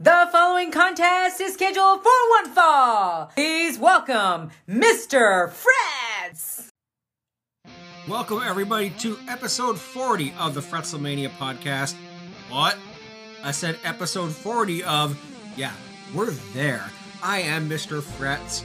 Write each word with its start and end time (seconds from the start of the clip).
The 0.00 0.28
following 0.32 0.72
contest 0.72 1.40
is 1.40 1.54
scheduled 1.54 2.02
for 2.02 2.10
one 2.30 2.50
fall. 2.50 3.26
Please 3.26 3.78
welcome 3.78 4.50
Mr. 4.68 5.52
Frets. 5.52 6.68
Welcome, 8.08 8.42
everybody, 8.44 8.90
to 8.98 9.16
episode 9.28 9.78
40 9.78 10.34
of 10.36 10.54
the 10.54 10.60
Fretzelmania 10.60 11.30
podcast. 11.38 11.94
What? 12.50 12.76
I 13.44 13.52
said 13.52 13.78
episode 13.84 14.32
40 14.32 14.82
of, 14.82 15.16
yeah, 15.56 15.72
we're 16.12 16.32
there. 16.54 16.90
I 17.22 17.42
am 17.42 17.68
Mr. 17.68 18.02
Frets. 18.02 18.64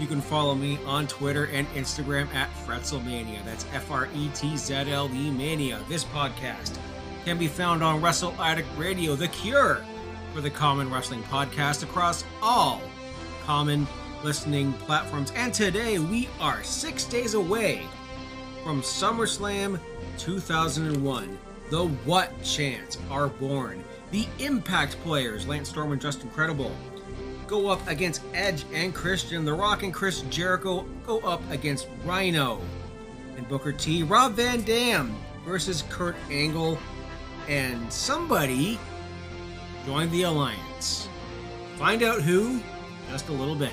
You 0.00 0.06
can 0.06 0.22
follow 0.22 0.54
me 0.54 0.78
on 0.86 1.06
Twitter 1.06 1.48
and 1.48 1.68
Instagram 1.74 2.32
at 2.32 2.48
Fretzelmania. 2.66 3.44
That's 3.44 3.66
F 3.74 3.90
R 3.90 4.08
E 4.16 4.30
T 4.32 4.56
Z 4.56 4.72
L 4.90 5.10
E 5.12 5.30
Mania. 5.30 5.80
This 5.90 6.04
podcast 6.06 6.78
can 7.26 7.36
be 7.36 7.46
found 7.46 7.84
on 7.84 8.00
Wrestle 8.00 8.34
Addict 8.40 8.68
Radio, 8.78 9.14
the 9.16 9.28
cure 9.28 9.84
for 10.32 10.40
the 10.40 10.50
common 10.50 10.90
wrestling 10.90 11.22
podcast 11.24 11.82
across 11.82 12.24
all 12.40 12.80
common 13.44 13.86
listening 14.24 14.72
platforms. 14.74 15.32
And 15.36 15.52
today 15.52 15.98
we 15.98 16.28
are 16.40 16.62
six 16.62 17.04
days 17.04 17.34
away 17.34 17.86
from 18.64 18.80
SummerSlam 18.80 19.78
2001. 20.18 21.38
The 21.70 21.86
What 21.86 22.42
Chants 22.42 22.98
are 23.10 23.28
born. 23.28 23.84
The 24.10 24.26
Impact 24.38 24.96
players, 25.02 25.46
Lance 25.46 25.68
Storm 25.68 25.92
and 25.92 26.00
Justin 26.00 26.30
Credible, 26.30 26.74
go 27.46 27.68
up 27.68 27.86
against 27.88 28.22
Edge 28.32 28.64
and 28.72 28.94
Christian. 28.94 29.44
The 29.44 29.52
Rock 29.52 29.82
and 29.82 29.92
Chris 29.92 30.22
Jericho 30.22 30.86
go 31.06 31.20
up 31.20 31.42
against 31.50 31.88
Rhino 32.04 32.60
and 33.36 33.46
Booker 33.48 33.72
T. 33.72 34.02
Rob 34.02 34.32
Van 34.32 34.62
Dam 34.62 35.14
versus 35.44 35.84
Kurt 35.90 36.16
Angle. 36.30 36.78
And 37.48 37.92
somebody 37.92 38.78
join 39.86 40.10
the 40.10 40.22
Alliance. 40.22 41.08
Find 41.76 42.02
out 42.02 42.22
who 42.22 42.60
just 43.10 43.28
a 43.28 43.32
little 43.32 43.56
bit. 43.56 43.72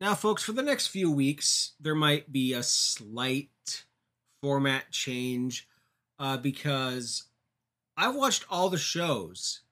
Now, 0.00 0.14
folks, 0.14 0.44
for 0.44 0.52
the 0.52 0.62
next 0.62 0.88
few 0.88 1.10
weeks, 1.10 1.72
there 1.80 1.94
might 1.94 2.30
be 2.30 2.52
a 2.52 2.62
slight 2.62 3.84
format 4.40 4.92
change 4.92 5.66
uh, 6.20 6.36
because 6.36 7.24
I've 7.96 8.14
watched 8.14 8.44
all 8.48 8.70
the 8.70 8.78
shows, 8.78 9.62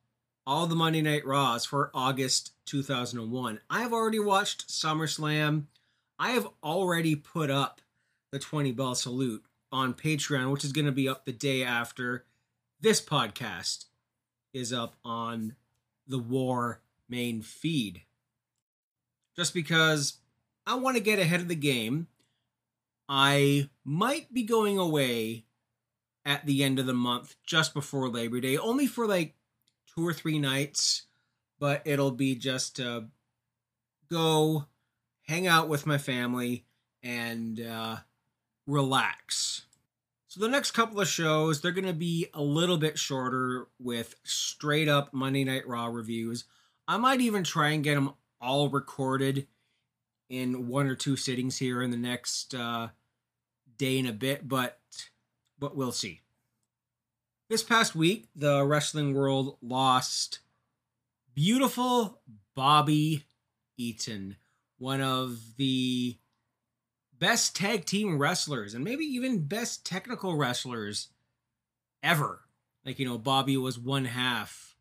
all 0.45 0.67
the 0.67 0.75
Monday 0.75 1.01
Night 1.01 1.25
Raws 1.25 1.65
for 1.65 1.93
August 1.95 2.55
2001. 2.67 3.61
I 3.71 3.83
have 3.83 3.93
already 3.93 4.19
watched 4.19 4.69
SummerSlam. 4.69 5.67
I 6.19 6.31
have 6.31 6.49
already 6.61 7.15
put 7.15 7.49
up 7.49 7.81
the 8.33 8.41
20 8.41 8.73
bell 8.73 8.97
salute 8.97 9.45
on 9.71 9.95
Patreon, 9.95 10.51
which 10.51 10.65
is 10.65 10.73
going 10.73 10.87
to 10.87 10.93
be 10.93 11.09
up 11.09 11.25
the 11.25 11.33
day 11.33 11.63
after 11.63 12.25
this 12.81 13.01
podcast 13.01 13.85
is 14.53 14.73
up 14.73 14.97
on 15.05 15.55
the 16.07 16.19
War 16.19 16.81
main 17.09 17.43
feed 17.43 18.03
just 19.37 19.55
because 19.55 20.15
I 20.67 20.75
want 20.75 20.97
to 20.97 21.03
get 21.03 21.19
ahead 21.19 21.41
of 21.41 21.49
the 21.49 21.55
game. 21.55 22.09
I 23.09 23.71
might 23.85 24.35
be 24.35 24.43
going 24.43 24.79
away 24.79 25.45
at 26.25 26.45
the 26.45 26.65
end 26.65 26.79
of 26.81 26.87
the 26.87 26.95
month 26.95 27.37
just 27.47 27.73
before 27.73 28.09
Labor 28.09 28.41
Day, 28.41 28.57
only 28.57 28.87
for 28.87 29.07
like 29.07 29.35
two 29.95 30.07
or 30.07 30.13
three 30.13 30.41
nights, 30.41 31.03
but 31.61 31.83
it'll 31.85 32.11
be 32.11 32.35
just 32.35 32.77
to 32.77 33.07
go 34.11 34.67
hang 35.23 35.47
out 35.47 35.69
with 35.69 35.87
my 35.87 35.99
family 35.99 36.65
and 37.03 37.61
uh, 37.61 37.97
relax. 38.67 39.67
So 40.27 40.41
the 40.41 40.49
next 40.49 40.73
couple 40.73 41.01
of 41.01 41.09
shows, 41.09 41.61
they're 41.61 41.71
going 41.71 41.87
to 41.87 41.93
be 41.93 42.27
a 42.35 42.43
little 42.43 42.77
bit 42.77 42.99
shorter 42.99 43.69
with 43.79 44.17
straight 44.25 44.89
up 44.89 45.15
Monday 45.15 45.45
Night 45.45 45.67
Raw 45.67 45.87
reviews. 45.87 46.45
I 46.89 46.97
might 46.97 47.21
even 47.21 47.45
try 47.45 47.71
and 47.71 47.85
get 47.85 47.95
them 47.95 48.15
all 48.47 48.69
recorded 48.69 49.47
in 50.31 50.69
one 50.69 50.87
or 50.87 50.95
two 50.95 51.17
sittings 51.17 51.59
here 51.59 51.83
in 51.83 51.91
the 51.91 51.97
next 51.97 52.55
uh, 52.55 52.89
day 53.77 53.99
and 53.99 54.09
a 54.09 54.13
bit, 54.13 54.49
but 54.49 54.79
but 55.59 55.77
we'll 55.77 55.93
see. 55.93 56.21
This 57.49 57.63
past 57.63 57.95
week, 57.95 58.29
the 58.35 58.65
wrestling 58.65 59.15
world 59.15 59.59
lost 59.63 60.41
beautiful 61.35 62.21
Bobby 62.55 63.25
Eaton, 63.77 64.37
one 64.79 65.01
of 65.01 65.57
the 65.57 66.17
best 67.19 67.57
tag 67.57 67.85
team 67.85 68.19
wrestlers 68.19 68.75
and 68.75 68.85
maybe 68.85 69.05
even 69.05 69.47
best 69.47 69.87
technical 69.87 70.37
wrestlers 70.37 71.09
ever. 72.03 72.43
Like, 72.85 72.99
you 72.99 73.07
know, 73.07 73.19
Bobby 73.19 73.57
was 73.57 73.79
one 73.79 74.05
half 74.07 74.77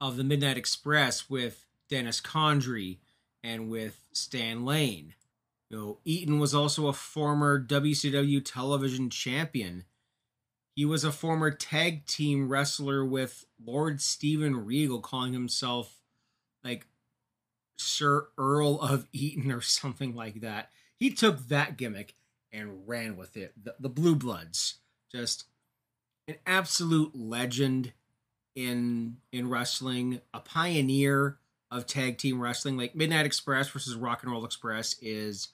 of 0.00 0.16
the 0.16 0.24
Midnight 0.24 0.56
Express 0.56 1.28
with 1.28 1.66
Dennis 1.88 2.20
Condrey 2.20 2.98
and 3.42 3.70
with 3.70 4.06
Stan 4.12 4.64
Lane. 4.64 5.14
You 5.68 5.76
know, 5.76 5.98
Eaton 6.04 6.38
was 6.38 6.54
also 6.54 6.88
a 6.88 6.92
former 6.92 7.62
WCW 7.62 8.44
television 8.44 9.08
champion. 9.08 9.84
He 10.74 10.84
was 10.84 11.04
a 11.04 11.12
former 11.12 11.50
tag 11.50 12.06
team 12.06 12.48
wrestler 12.48 13.04
with 13.04 13.44
Lord 13.64 14.00
Steven 14.00 14.64
Regal, 14.64 15.00
calling 15.00 15.32
himself 15.32 15.96
like 16.64 16.86
Sir 17.78 18.28
Earl 18.36 18.80
of 18.80 19.06
Eaton 19.12 19.52
or 19.52 19.60
something 19.60 20.14
like 20.14 20.40
that. 20.40 20.70
He 20.96 21.10
took 21.10 21.48
that 21.48 21.76
gimmick 21.76 22.14
and 22.52 22.86
ran 22.86 23.16
with 23.16 23.36
it. 23.36 23.52
The, 23.62 23.74
the 23.78 23.88
Blue 23.88 24.16
Bloods, 24.16 24.76
just 25.10 25.44
an 26.26 26.36
absolute 26.46 27.14
legend 27.14 27.92
in 28.54 29.18
in 29.32 29.48
wrestling, 29.48 30.20
a 30.34 30.40
pioneer 30.40 31.38
of 31.70 31.86
tag 31.86 32.18
team 32.18 32.40
wrestling. 32.40 32.76
Like 32.76 32.94
Midnight 32.94 33.26
Express 33.26 33.68
versus 33.68 33.94
Rock 33.94 34.22
and 34.22 34.32
Roll 34.32 34.44
Express 34.44 34.96
is 35.00 35.48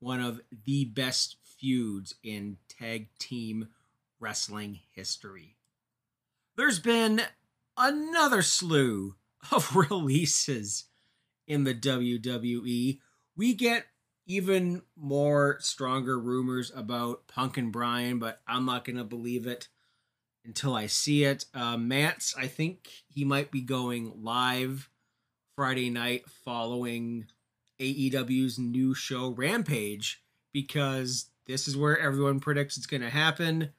one 0.00 0.20
of 0.20 0.40
the 0.64 0.84
best 0.84 1.36
feuds 1.44 2.14
in 2.22 2.58
tag 2.68 3.08
team 3.18 3.68
wrestling 4.20 4.80
history. 4.92 5.56
There's 6.56 6.78
been 6.78 7.22
another 7.76 8.42
slew 8.42 9.14
of 9.50 9.74
releases 9.90 10.84
in 11.46 11.64
the 11.64 11.74
WWE. 11.74 12.98
We 13.36 13.54
get 13.54 13.86
even 14.26 14.82
more 14.96 15.58
stronger 15.60 16.18
rumors 16.18 16.70
about 16.74 17.26
Punk 17.26 17.56
and 17.56 17.72
Bryan, 17.72 18.18
but 18.18 18.40
I'm 18.46 18.64
not 18.64 18.84
going 18.84 18.96
to 18.96 19.04
believe 19.04 19.46
it 19.46 19.68
until 20.44 20.74
I 20.74 20.86
see 20.86 21.24
it. 21.24 21.46
Uh, 21.54 21.78
I 21.78 22.46
think 22.46 22.88
he 23.08 23.24
might 23.24 23.50
be 23.50 23.62
going 23.62 24.12
live 24.22 24.88
Friday 25.56 25.90
night 25.90 26.24
following 26.44 27.26
AEW's 27.78 28.58
new 28.58 28.94
show 28.94 29.30
Rampage 29.30 30.22
because 30.52 31.26
this 31.46 31.68
is 31.68 31.76
where 31.76 31.98
everyone 31.98 32.40
predicts 32.40 32.76
it's 32.76 32.86
going 32.86 33.02
to 33.02 33.10
happen. 33.10 33.70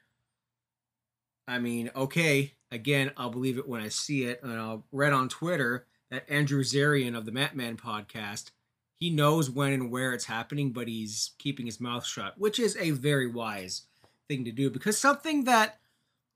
I 1.48 1.60
mean, 1.60 1.90
okay, 1.96 2.54
again, 2.72 3.12
I'll 3.18 3.30
believe 3.30 3.58
it 3.58 3.68
when 3.68 3.82
I 3.82 3.90
see 3.90 4.24
it. 4.26 4.42
And 4.44 4.54
I 4.54 4.78
read 4.92 5.14
on 5.14 5.30
Twitter 5.30 5.88
that 6.12 6.30
Andrew 6.30 6.64
Zarian 6.64 7.18
of 7.18 7.26
the 7.26 7.32
Matman 7.32 7.78
podcast, 7.78 8.52
he 9.00 9.10
knows 9.10 9.50
when 9.50 9.74
and 9.74 9.92
where 9.92 10.14
it's 10.14 10.26
happening, 10.26 10.72
but 10.72 10.88
he's 10.88 11.32
keeping 11.40 11.66
his 11.66 11.82
mouth 11.82 12.06
shut, 12.06 12.38
which 12.38 12.60
is 12.60 12.78
a 12.78 12.92
very 12.92 13.28
wise 13.28 13.84
thing 14.30 14.46
to 14.46 14.52
do 14.52 14.70
because 14.70 14.98
something 14.98 15.46
that 15.46 15.80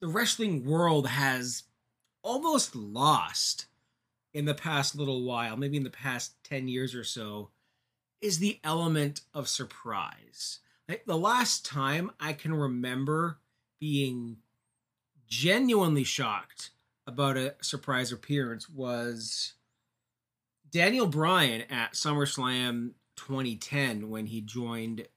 the 0.01 0.07
wrestling 0.07 0.66
world 0.66 1.07
has 1.07 1.63
almost 2.24 2.75
lost 2.75 3.68
in 4.38 4.45
the 4.45 4.54
past 4.54 4.95
little 4.95 5.24
while, 5.24 5.57
maybe 5.57 5.78
in 5.78 5.84
the 5.84 5.89
past 5.89 6.36
10 6.44 6.68
years 6.68 6.94
or 6.94 7.04
so, 7.04 7.50
is 8.22 8.38
the 8.38 8.60
element 8.63 9.22
of 9.34 9.50
surprise. 9.50 10.60
Like 10.88 11.06
the 11.07 11.18
last 11.18 11.66
time 11.66 12.12
I 12.19 12.34
can 12.34 12.54
remember 12.54 13.39
being 13.80 14.38
genuinely 15.28 16.04
shocked 16.04 16.69
about 17.07 17.36
a 17.36 17.56
surprise 17.62 18.12
appearance 18.12 18.69
was 18.69 19.54
Daniel 20.69 21.07
Bryan 21.07 21.63
at 21.72 21.94
SummerSlam 21.94 22.92
2010 23.16 24.07
when 24.07 24.28
he 24.28 24.42
joined 24.42 25.07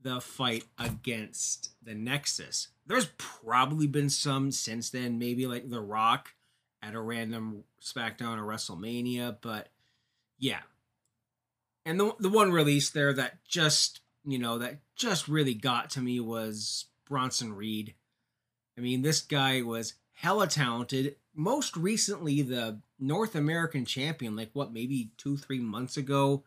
the 0.00 0.20
fight 0.20 0.66
against 0.78 1.70
the 1.82 1.96
Nexus. 1.96 2.68
There's 2.86 3.10
probably 3.18 3.88
been 3.88 4.08
some 4.08 4.52
since 4.52 4.88
then, 4.88 5.18
maybe 5.18 5.48
like 5.48 5.68
The 5.68 5.80
Rock 5.80 6.34
at 6.82 6.94
a 6.94 7.00
random 7.00 7.64
SmackDown 7.80 8.38
or 8.38 8.46
WrestleMania, 8.46 9.36
but 9.40 9.68
yeah. 10.38 10.60
And 11.84 11.98
the 11.98 12.14
the 12.18 12.28
one 12.28 12.52
release 12.52 12.90
there 12.90 13.12
that 13.12 13.44
just, 13.44 14.00
you 14.24 14.38
know, 14.38 14.58
that 14.58 14.80
just 14.96 15.28
really 15.28 15.54
got 15.54 15.90
to 15.90 16.00
me 16.00 16.20
was 16.20 16.86
Bronson 17.06 17.52
Reed. 17.54 17.94
I 18.76 18.80
mean, 18.80 19.02
this 19.02 19.20
guy 19.20 19.62
was 19.62 19.94
hella 20.14 20.46
talented. 20.46 21.16
Most 21.34 21.76
recently, 21.76 22.42
the 22.42 22.80
North 22.98 23.34
American 23.34 23.84
champion, 23.84 24.36
like 24.36 24.50
what, 24.52 24.72
maybe 24.72 25.10
two, 25.16 25.36
three 25.36 25.60
months 25.60 25.96
ago. 25.96 26.44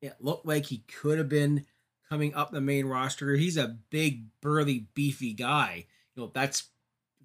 It 0.00 0.16
looked 0.20 0.44
like 0.44 0.66
he 0.66 0.78
could 0.78 1.18
have 1.18 1.28
been 1.28 1.64
coming 2.08 2.34
up 2.34 2.50
the 2.50 2.60
main 2.60 2.86
roster. 2.86 3.36
He's 3.36 3.56
a 3.56 3.76
big, 3.90 4.26
burly, 4.40 4.88
beefy 4.94 5.32
guy. 5.32 5.86
You 6.14 6.24
know, 6.24 6.30
that's 6.34 6.64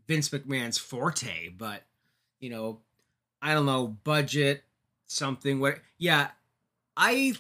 Vince 0.07 0.29
McMahon's 0.29 0.77
forte, 0.77 1.49
but, 1.49 1.83
you 2.39 2.49
know, 2.49 2.79
I 3.41 3.53
don't 3.53 3.65
know, 3.65 3.87
budget, 3.87 4.63
something 5.05 5.59
what 5.59 5.79
yeah, 5.97 6.29
I 6.95 7.33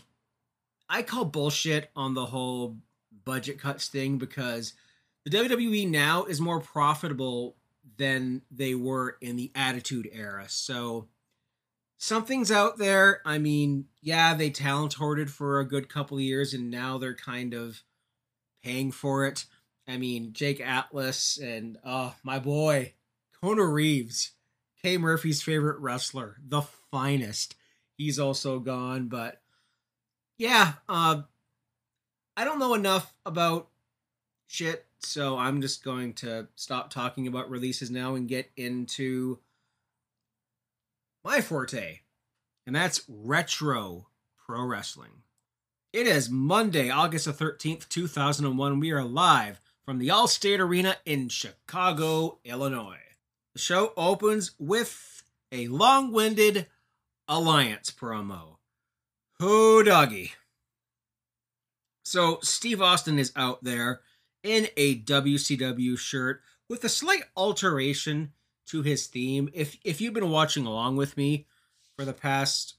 I 0.89 1.03
call 1.03 1.25
bullshit 1.25 1.89
on 1.95 2.13
the 2.13 2.27
whole 2.27 2.77
budget 3.25 3.59
cuts 3.59 3.87
thing 3.87 4.17
because 4.17 4.73
the 5.23 5.31
WWE 5.31 5.89
now 5.89 6.25
is 6.25 6.41
more 6.41 6.59
profitable 6.59 7.55
than 7.97 8.41
they 8.49 8.73
were 8.73 9.17
in 9.21 9.35
the 9.35 9.51
Attitude 9.53 10.09
Era. 10.11 10.45
So 10.47 11.07
something's 11.97 12.51
out 12.51 12.77
there. 12.77 13.21
I 13.25 13.37
mean, 13.37 13.85
yeah, 14.01 14.33
they 14.33 14.49
talent 14.49 14.93
hoarded 14.93 15.29
for 15.29 15.59
a 15.59 15.67
good 15.67 15.89
couple 15.89 16.17
of 16.17 16.23
years 16.23 16.53
and 16.53 16.71
now 16.71 16.97
they're 16.97 17.13
kind 17.13 17.53
of 17.53 17.83
paying 18.63 18.91
for 18.91 19.25
it. 19.25 19.45
I 19.87 19.97
mean, 19.97 20.33
Jake 20.33 20.61
Atlas 20.61 21.37
and 21.37 21.77
uh 21.83 22.11
my 22.23 22.39
boy, 22.39 22.93
Kona 23.41 23.65
Reeves, 23.65 24.31
Kay 24.81 24.97
Murphy's 24.97 25.41
favorite 25.41 25.79
wrestler, 25.79 26.37
the 26.47 26.61
finest. 26.61 27.55
He's 27.97 28.19
also 28.19 28.59
gone, 28.59 29.07
but 29.07 29.41
yeah, 30.37 30.73
uh 30.87 31.23
I 32.37 32.45
don't 32.45 32.59
know 32.59 32.73
enough 32.73 33.13
about 33.25 33.67
shit, 34.47 34.85
so 34.99 35.37
I'm 35.37 35.61
just 35.61 35.83
going 35.83 36.13
to 36.13 36.47
stop 36.55 36.89
talking 36.89 37.27
about 37.27 37.49
releases 37.49 37.91
now 37.91 38.15
and 38.15 38.29
get 38.29 38.49
into 38.55 39.39
my 41.23 41.41
forte, 41.41 41.99
and 42.65 42.73
that's 42.73 43.01
retro 43.09 44.07
pro 44.45 44.63
wrestling. 44.63 45.23
It 45.91 46.07
is 46.07 46.29
Monday, 46.29 46.89
August 46.89 47.25
the 47.25 47.33
13th, 47.33 47.89
2001. 47.89 48.79
We 48.79 48.91
are 48.91 49.03
live 49.03 49.59
from 49.83 49.97
the 49.97 50.09
Allstate 50.09 50.59
Arena 50.59 50.95
in 51.05 51.27
Chicago, 51.29 52.37
Illinois. 52.45 53.08
The 53.53 53.59
show 53.59 53.93
opens 53.97 54.51
with 54.59 55.23
a 55.51 55.67
long 55.67 56.11
winded 56.11 56.67
Alliance 57.27 57.91
promo. 57.91 58.57
Who 59.39 59.83
doggy. 59.83 60.33
So 62.03 62.39
Steve 62.41 62.81
Austin 62.81 63.19
is 63.19 63.31
out 63.35 63.63
there 63.63 64.01
in 64.43 64.67
a 64.75 64.99
WCW 65.01 65.97
shirt 65.97 66.41
with 66.67 66.83
a 66.83 66.89
slight 66.89 67.23
alteration 67.35 68.33
to 68.67 68.81
his 68.81 69.07
theme. 69.07 69.49
If 69.53 69.77
if 69.83 70.01
you've 70.01 70.13
been 70.13 70.29
watching 70.29 70.65
along 70.65 70.95
with 70.97 71.17
me 71.17 71.45
for 71.95 72.05
the 72.05 72.13
past 72.13 72.75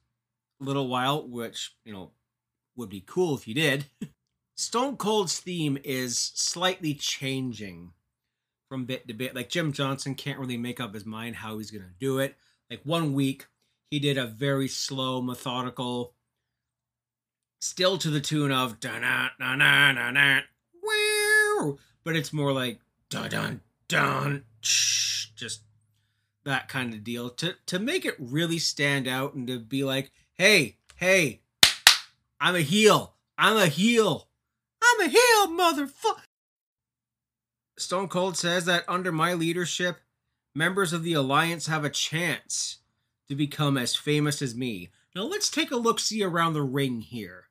little 0.58 0.88
while, 0.88 1.26
which, 1.26 1.74
you 1.84 1.92
know, 1.92 2.12
would 2.76 2.88
be 2.88 3.04
cool 3.06 3.36
if 3.36 3.46
you 3.46 3.54
did, 3.54 3.86
Stone 4.56 4.96
Cold's 4.96 5.38
theme 5.38 5.78
is 5.84 6.18
slightly 6.34 6.94
changing 6.94 7.92
from 8.70 8.86
bit 8.86 9.06
to 9.08 9.12
bit. 9.12 9.34
Like 9.34 9.50
Jim 9.50 9.72
Johnson 9.72 10.14
can't 10.14 10.38
really 10.38 10.56
make 10.56 10.80
up 10.80 10.94
his 10.94 11.04
mind 11.04 11.36
how 11.36 11.58
he's 11.58 11.70
going 11.70 11.84
to 11.84 11.90
do 11.98 12.20
it. 12.20 12.36
Like 12.70 12.80
one 12.84 13.12
week 13.12 13.46
he 13.90 13.98
did 13.98 14.16
a 14.16 14.26
very 14.26 14.68
slow, 14.68 15.20
methodical 15.20 16.14
still 17.60 17.98
to 17.98 18.08
the 18.08 18.20
tune 18.20 18.52
of 18.52 18.80
da 18.80 18.98
na 18.98 19.28
na 19.38 19.54
na 19.54 19.92
na 19.92 20.10
na 20.10 20.40
but 22.02 22.16
it's 22.16 22.32
more 22.32 22.52
like 22.52 22.80
dun 23.10 23.28
dun 23.28 23.60
dun 23.88 24.44
just 24.62 25.60
that 26.44 26.68
kind 26.68 26.94
of 26.94 27.04
deal 27.04 27.28
to 27.28 27.54
to 27.66 27.78
make 27.78 28.06
it 28.06 28.14
really 28.18 28.58
stand 28.58 29.06
out 29.06 29.34
and 29.34 29.46
to 29.46 29.58
be 29.58 29.84
like, 29.84 30.10
hey, 30.34 30.76
hey, 30.96 31.40
I'm 32.40 32.54
a 32.54 32.60
heel. 32.60 33.14
I'm 33.36 33.56
a 33.56 33.66
heel. 33.66 34.28
I'm 34.82 35.06
a 35.06 35.10
heel, 35.10 35.48
motherfucker. 35.48 36.22
Stone 37.80 38.08
Cold 38.08 38.36
says 38.36 38.64
that 38.66 38.84
under 38.88 39.12
my 39.12 39.34
leadership, 39.34 40.00
members 40.54 40.92
of 40.92 41.02
the 41.02 41.14
Alliance 41.14 41.66
have 41.66 41.84
a 41.84 41.90
chance 41.90 42.78
to 43.28 43.34
become 43.34 43.76
as 43.76 43.96
famous 43.96 44.42
as 44.42 44.54
me. 44.54 44.90
Now 45.14 45.22
let's 45.22 45.50
take 45.50 45.70
a 45.70 45.76
look 45.76 45.98
see 45.98 46.22
around 46.22 46.52
the 46.52 46.62
ring 46.62 47.00
here. 47.00 47.48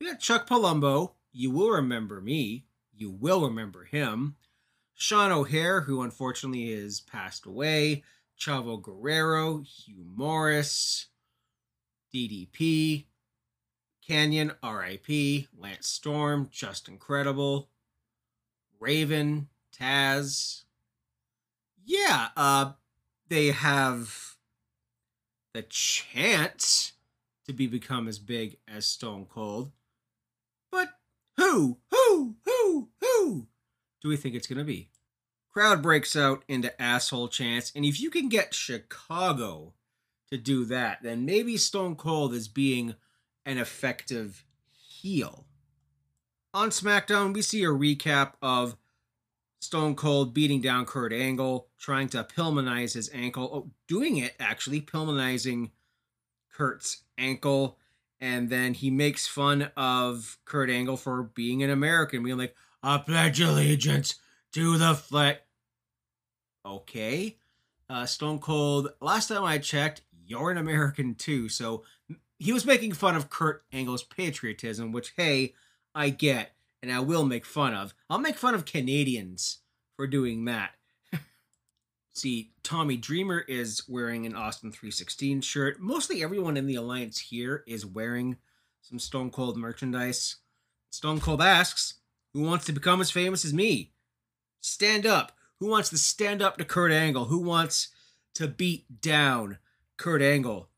We 0.00 0.06
got 0.06 0.20
Chuck 0.20 0.48
Palumbo. 0.48 1.12
You 1.32 1.50
will 1.50 1.70
remember 1.70 2.20
me. 2.20 2.64
You 2.94 3.10
will 3.10 3.42
remember 3.42 3.84
him. 3.84 4.36
Sean 4.94 5.30
O'Haire, 5.30 5.82
who 5.82 6.02
unfortunately 6.02 6.72
has 6.72 7.00
passed 7.00 7.46
away, 7.46 8.02
Chavo 8.38 8.80
Guerrero, 8.80 9.62
Hugh 9.62 10.04
Morris, 10.04 11.06
DDP, 12.14 13.04
Kanyon, 14.06 14.52
RIP, 14.62 15.46
Lance 15.56 15.86
Storm, 15.86 16.48
Justin 16.50 16.98
Credible, 16.98 17.68
Raven, 18.80 19.48
Taz. 19.76 20.62
Yeah, 21.84 22.28
uh, 22.36 22.72
they 23.28 23.48
have 23.48 24.36
the 25.54 25.62
chance 25.62 26.92
to 27.46 27.52
be 27.52 27.66
become 27.66 28.06
as 28.08 28.18
big 28.18 28.58
as 28.68 28.86
Stone 28.86 29.26
Cold. 29.30 29.72
But 30.70 30.90
who, 31.36 31.78
who, 31.90 32.36
who, 32.44 32.88
who 33.00 33.46
do 34.02 34.08
we 34.08 34.16
think 34.16 34.34
it's 34.34 34.46
going 34.46 34.58
to 34.58 34.64
be? 34.64 34.90
Crowd 35.52 35.82
breaks 35.82 36.14
out 36.14 36.44
into 36.46 36.80
asshole 36.80 37.28
chants, 37.28 37.72
and 37.74 37.84
if 37.84 38.00
you 38.00 38.10
can 38.10 38.28
get 38.28 38.54
Chicago 38.54 39.72
to 40.30 40.36
do 40.36 40.64
that, 40.66 41.02
then 41.02 41.24
maybe 41.24 41.56
Stone 41.56 41.96
Cold 41.96 42.34
is 42.34 42.48
being 42.48 42.94
an 43.44 43.58
effective 43.58 44.44
heel. 44.70 45.47
On 46.58 46.70
SmackDown, 46.70 47.34
we 47.34 47.42
see 47.42 47.62
a 47.62 47.68
recap 47.68 48.32
of 48.42 48.76
Stone 49.60 49.94
Cold 49.94 50.34
beating 50.34 50.60
down 50.60 50.86
Kurt 50.86 51.12
Angle, 51.12 51.68
trying 51.78 52.08
to 52.08 52.24
Pillmanize 52.24 52.94
his 52.94 53.08
ankle. 53.14 53.48
Oh, 53.52 53.70
doing 53.86 54.16
it 54.16 54.34
actually, 54.40 54.80
Pillmanizing 54.80 55.70
Kurt's 56.52 57.04
ankle. 57.16 57.78
And 58.20 58.50
then 58.50 58.74
he 58.74 58.90
makes 58.90 59.28
fun 59.28 59.70
of 59.76 60.36
Kurt 60.46 60.68
Angle 60.68 60.96
for 60.96 61.22
being 61.22 61.62
an 61.62 61.70
American, 61.70 62.24
being 62.24 62.38
like, 62.38 62.56
I 62.82 62.98
pledge 62.98 63.40
allegiance 63.40 64.16
to 64.50 64.76
the 64.78 64.96
flag. 64.96 65.36
Okay. 66.66 67.36
Uh, 67.88 68.04
Stone 68.04 68.40
Cold, 68.40 68.88
last 69.00 69.28
time 69.28 69.44
I 69.44 69.58
checked, 69.58 70.02
you're 70.26 70.50
an 70.50 70.58
American 70.58 71.14
too. 71.14 71.48
So 71.48 71.84
he 72.36 72.52
was 72.52 72.66
making 72.66 72.94
fun 72.94 73.14
of 73.14 73.30
Kurt 73.30 73.62
Angle's 73.72 74.02
patriotism, 74.02 74.90
which, 74.90 75.12
hey, 75.16 75.54
I 75.98 76.10
get 76.10 76.52
and 76.80 76.92
I 76.92 77.00
will 77.00 77.24
make 77.24 77.44
fun 77.44 77.74
of. 77.74 77.92
I'll 78.08 78.20
make 78.20 78.36
fun 78.36 78.54
of 78.54 78.64
Canadians 78.64 79.58
for 79.96 80.06
doing 80.06 80.44
that. 80.44 80.70
See, 82.12 82.52
Tommy 82.62 82.96
Dreamer 82.96 83.40
is 83.48 83.82
wearing 83.88 84.24
an 84.24 84.36
Austin 84.36 84.70
316 84.70 85.40
shirt. 85.40 85.80
Mostly 85.80 86.22
everyone 86.22 86.56
in 86.56 86.68
the 86.68 86.76
Alliance 86.76 87.18
here 87.18 87.64
is 87.66 87.84
wearing 87.84 88.36
some 88.80 89.00
Stone 89.00 89.32
Cold 89.32 89.56
merchandise. 89.56 90.36
Stone 90.90 91.18
Cold 91.18 91.42
asks, 91.42 91.94
Who 92.32 92.42
wants 92.42 92.64
to 92.66 92.72
become 92.72 93.00
as 93.00 93.10
famous 93.10 93.44
as 93.44 93.52
me? 93.52 93.90
Stand 94.60 95.04
up. 95.04 95.32
Who 95.58 95.66
wants 95.66 95.90
to 95.90 95.98
stand 95.98 96.40
up 96.40 96.58
to 96.58 96.64
Kurt 96.64 96.92
Angle? 96.92 97.24
Who 97.24 97.40
wants 97.40 97.88
to 98.34 98.46
beat 98.46 99.00
down 99.00 99.58
Kurt 99.96 100.22
Angle? 100.22 100.68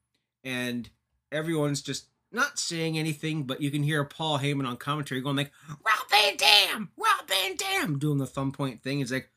And 0.43 0.89
everyone's 1.31 1.83
just 1.83 2.07
not 2.33 2.59
saying 2.59 2.97
anything, 2.99 3.45
but 3.45 3.61
you 3.61 3.71
can 3.71 3.83
hear 3.83 4.05
Paul 4.05 4.39
Heyman 4.39 4.67
on 4.67 4.77
commentary 4.77 5.21
going 5.21 5.37
like, 5.37 5.51
Rob 5.69 6.11
Van 6.11 6.37
Dam! 6.37 6.91
Rob 6.97 7.29
Van 7.29 7.57
Dam! 7.57 7.99
Doing 7.99 8.19
the 8.19 8.27
thumb 8.27 8.53
point 8.53 8.83
thing. 8.83 8.99
He's 8.99 9.13
like, 9.13 9.31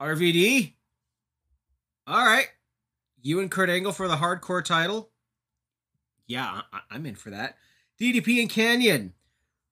RVD? 0.00 0.72
All 2.06 2.24
right. 2.24 2.48
You 3.20 3.40
and 3.40 3.50
Kurt 3.50 3.68
Angle 3.68 3.92
for 3.92 4.08
the 4.08 4.16
hardcore 4.16 4.64
title? 4.64 5.10
Yeah, 6.26 6.62
I- 6.72 6.80
I'm 6.90 7.06
in 7.06 7.16
for 7.16 7.30
that. 7.30 7.56
DDP 8.00 8.40
and 8.40 8.50
Kanyon, 8.50 9.12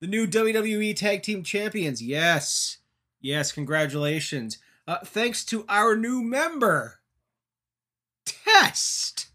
the 0.01 0.07
new 0.07 0.27
WWE 0.27 0.95
Tag 0.97 1.23
Team 1.23 1.43
Champions. 1.43 2.03
Yes. 2.03 2.79
Yes, 3.21 3.53
congratulations. 3.53 4.59
Uh, 4.87 4.99
thanks 5.05 5.45
to 5.47 5.65
our 5.69 5.97
new 5.97 6.21
member, 6.23 7.01
Test. 8.27 9.29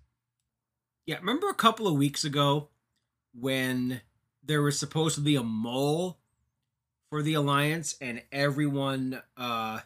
Yeah, 1.06 1.18
remember 1.18 1.50
a 1.50 1.56
couple 1.56 1.88
of 1.88 1.96
weeks 1.96 2.24
ago 2.24 2.70
when 3.34 4.02
there 4.44 4.62
was 4.62 4.80
supposed 4.80 5.16
to 5.16 5.22
be 5.22 5.36
a 5.36 5.44
mole 5.44 6.20
for 7.10 7.22
the 7.22 7.34
alliance, 7.34 7.96
and 8.00 8.22
everyone 8.32 9.22
uh, 9.36 9.80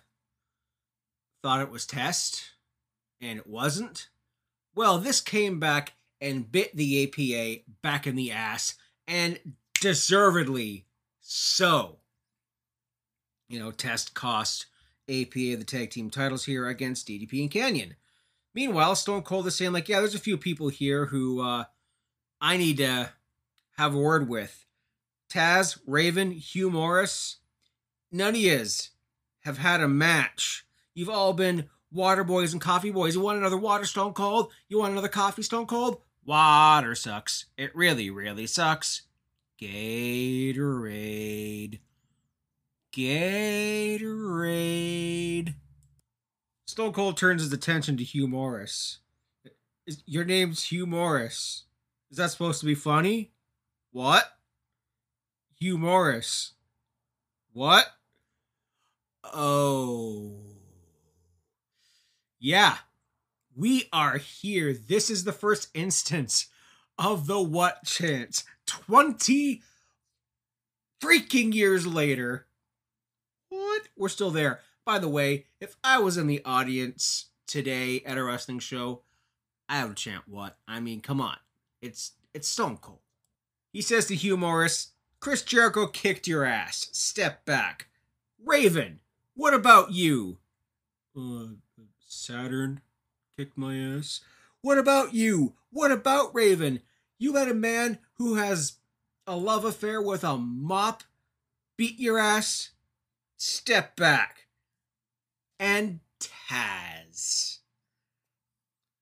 thought 1.41 1.61
it 1.61 1.71
was 1.71 1.85
Test, 1.85 2.51
and 3.21 3.37
it 3.37 3.47
wasn't. 3.47 4.09
Well, 4.75 4.97
this 4.97 5.21
came 5.21 5.59
back 5.59 5.93
and 6.19 6.51
bit 6.51 6.75
the 6.75 7.03
APA 7.03 7.63
back 7.81 8.07
in 8.07 8.15
the 8.15 8.31
ass, 8.31 8.75
and 9.07 9.39
deservedly 9.79 10.85
so. 11.21 11.99
You 13.49 13.59
know, 13.59 13.71
Test 13.71 14.13
cost 14.13 14.65
APA 15.09 15.33
the 15.33 15.65
tag 15.65 15.91
team 15.91 16.09
titles 16.09 16.45
here 16.45 16.67
against 16.67 17.07
DDP 17.07 17.41
and 17.41 17.51
Kanyon 17.51 17.95
Meanwhile, 18.55 18.95
Stone 18.95 19.23
Cold 19.23 19.47
is 19.47 19.55
saying, 19.55 19.73
like, 19.73 19.89
yeah, 19.89 19.99
there's 19.99 20.15
a 20.15 20.19
few 20.19 20.37
people 20.37 20.69
here 20.69 21.07
who 21.07 21.41
uh, 21.41 21.63
I 22.39 22.57
need 22.57 22.77
to 22.77 23.11
have 23.77 23.93
a 23.93 23.99
word 23.99 24.27
with. 24.29 24.65
Taz, 25.31 25.79
Raven, 25.87 26.31
Hugh 26.31 26.69
Morris, 26.69 27.37
none 28.11 28.35
of 28.35 28.41
yous 28.41 28.91
have 29.41 29.57
had 29.57 29.81
a 29.81 29.87
match. 29.87 30.65
You've 30.93 31.09
all 31.09 31.33
been 31.33 31.69
water 31.91 32.23
boys 32.23 32.53
and 32.53 32.61
coffee 32.61 32.91
boys. 32.91 33.15
You 33.15 33.21
want 33.21 33.39
another 33.39 33.57
water 33.57 33.85
Stone 33.85 34.13
Cold? 34.13 34.51
You 34.69 34.79
want 34.79 34.91
another 34.93 35.07
coffee 35.07 35.41
Stone 35.41 35.65
Cold? 35.67 36.01
Water 36.25 36.95
sucks. 36.95 37.47
It 37.57 37.75
really, 37.75 38.09
really 38.09 38.47
sucks. 38.47 39.01
Gatorade. 39.61 40.59
Gatorade. 42.95 44.43
Stone 46.65 46.93
Cold 46.93 47.17
turns 47.17 47.41
his 47.41 47.51
attention 47.51 47.97
to 47.97 48.03
Hugh 48.03 48.27
Morris. 48.27 48.99
Your 50.05 50.23
name's 50.23 50.63
Hugh 50.65 50.85
Morris. 50.85 51.65
Is 52.09 52.17
that 52.17 52.31
supposed 52.31 52.61
to 52.61 52.65
be 52.65 52.75
funny? 52.75 53.32
What? 53.93 54.25
Hugh 55.59 55.77
Morris. 55.77 56.53
What? 57.53 57.85
Oh. 59.23 60.33
Yeah. 62.39 62.77
We 63.55 63.87
are 63.93 64.17
here. 64.17 64.73
This 64.73 65.11
is 65.11 65.23
the 65.23 65.31
first 65.31 65.69
instance 65.75 66.47
of 66.97 67.27
the 67.27 67.39
what 67.39 67.85
chance. 67.85 68.43
20 68.65 69.61
freaking 70.99 71.53
years 71.53 71.85
later. 71.85 72.47
What? 73.49 73.83
We're 73.95 74.09
still 74.09 74.31
there. 74.31 74.61
By 74.85 74.97
the 74.97 75.07
way, 75.07 75.45
if 75.61 75.75
I 75.83 75.99
was 75.99 76.17
in 76.17 76.25
the 76.25 76.41
audience 76.43 77.27
today 77.45 78.01
at 78.07 78.17
a 78.17 78.23
wrestling 78.23 78.57
show, 78.57 79.03
I 79.69 79.85
would 79.85 79.97
chant 79.97 80.23
what? 80.27 80.57
I 80.67 80.79
mean, 80.79 80.99
come 80.99 81.21
on. 81.21 81.37
It's 81.79 82.13
it's 82.33 82.47
Stone 82.47 82.77
Cold. 82.77 83.02
He 83.73 83.81
says 83.81 84.05
to 84.05 84.15
Hugh 84.15 84.37
Morris, 84.37 84.91
Chris 85.19 85.41
Jericho 85.41 85.87
kicked 85.87 86.27
your 86.27 86.45
ass. 86.45 86.89
Step 86.91 87.43
back. 87.43 87.87
Raven, 88.45 88.99
what 89.33 89.55
about 89.55 89.91
you? 89.91 90.37
Uh, 91.17 91.55
Saturn 92.07 92.81
kicked 93.35 93.57
my 93.57 93.75
ass. 93.75 94.21
What 94.61 94.77
about 94.77 95.15
you? 95.15 95.55
What 95.71 95.91
about 95.91 96.35
Raven? 96.35 96.81
You 97.17 97.33
let 97.33 97.49
a 97.49 97.55
man 97.55 97.97
who 98.15 98.35
has 98.35 98.77
a 99.25 99.35
love 99.35 99.65
affair 99.65 100.01
with 100.01 100.23
a 100.23 100.37
mop 100.37 101.03
beat 101.75 101.99
your 101.99 102.19
ass? 102.19 102.69
Step 103.37 103.95
back. 103.95 104.47
And 105.59 106.01
Taz. 106.19 107.57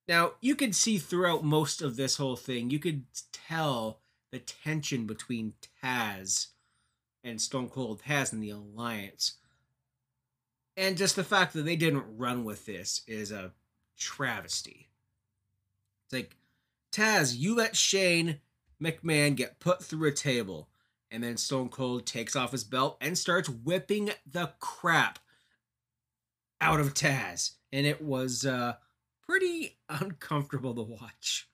Now, 0.07 0.33
you 0.39 0.55
could 0.55 0.75
see 0.75 0.97
throughout 0.97 1.43
most 1.43 1.81
of 1.81 1.95
this 1.95 2.17
whole 2.17 2.35
thing, 2.35 2.69
you 2.69 2.79
could 2.79 3.03
tell 3.31 4.00
the 4.31 4.39
tension 4.39 5.05
between 5.05 5.53
Taz 5.83 6.47
and 7.23 7.39
Stone 7.39 7.69
Cold 7.69 8.01
Taz 8.01 8.33
and 8.33 8.41
the 8.41 8.49
Alliance. 8.49 9.33
And 10.77 10.97
just 10.97 11.15
the 11.15 11.23
fact 11.23 11.53
that 11.53 11.63
they 11.63 11.75
didn't 11.75 12.17
run 12.17 12.43
with 12.43 12.65
this 12.65 13.01
is 13.07 13.31
a 13.31 13.51
travesty. 13.97 14.89
It's 16.05 16.13
like, 16.13 16.35
Taz, 16.91 17.37
you 17.37 17.55
let 17.55 17.75
Shane 17.75 18.39
McMahon 18.81 19.35
get 19.35 19.59
put 19.59 19.83
through 19.83 20.09
a 20.09 20.13
table. 20.13 20.69
And 21.11 21.21
then 21.23 21.35
Stone 21.35 21.69
Cold 21.69 22.05
takes 22.05 22.35
off 22.37 22.53
his 22.53 22.63
belt 22.63 22.97
and 23.01 23.17
starts 23.17 23.49
whipping 23.49 24.11
the 24.25 24.53
crap 24.59 25.19
out 26.61 26.79
of 26.79 26.93
Taz. 26.93 27.51
And 27.73 27.85
it 27.85 28.01
was 28.01 28.45
uh, 28.45 28.75
pretty 29.27 29.77
uncomfortable 29.89 30.73
to 30.75 30.81
watch. 30.81 31.49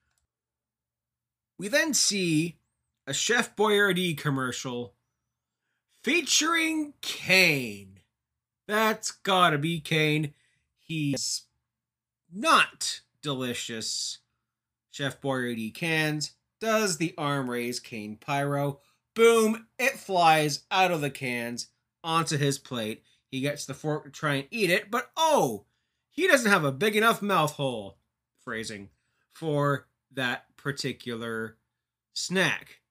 We 1.58 1.70
then 1.70 1.96
see 1.96 2.60
a 3.08 3.14
Chef 3.14 3.56
Boyardee 3.56 4.18
commercial 4.18 4.94
featuring 6.04 6.94
Kane. 7.02 8.02
That's 8.68 9.12
gotta 9.12 9.58
be 9.58 9.80
Kane. 9.80 10.34
He's 10.78 11.44
not 12.32 13.00
delicious. 13.22 14.20
Chef 14.92 15.22
Boyardee 15.22 15.74
cans 15.74 16.34
does 16.60 16.98
the 16.98 17.14
arm 17.18 17.50
raise 17.50 17.80
Kane 17.80 18.18
pyro. 18.18 18.82
Boom! 19.16 19.68
It 19.80 19.94
flies 19.94 20.66
out 20.70 20.92
of 20.92 21.00
the 21.00 21.10
cans 21.10 21.68
onto 22.04 22.38
his 22.38 22.60
plate. 22.60 23.04
He 23.32 23.40
gets 23.40 23.66
the 23.66 23.74
fork 23.74 24.04
to 24.04 24.10
try 24.10 24.36
and 24.36 24.48
eat 24.52 24.70
it, 24.70 24.92
but 24.92 25.10
oh, 25.16 25.66
he 26.10 26.28
doesn't 26.28 26.52
have 26.52 26.66
a 26.66 26.72
big 26.74 26.98
enough 26.98 27.22
mouth 27.22 27.54
hole. 27.54 28.00
Phrasing 28.44 28.90
for 29.32 29.88
that 30.12 30.46
particular 30.58 31.58
snack 32.14 32.82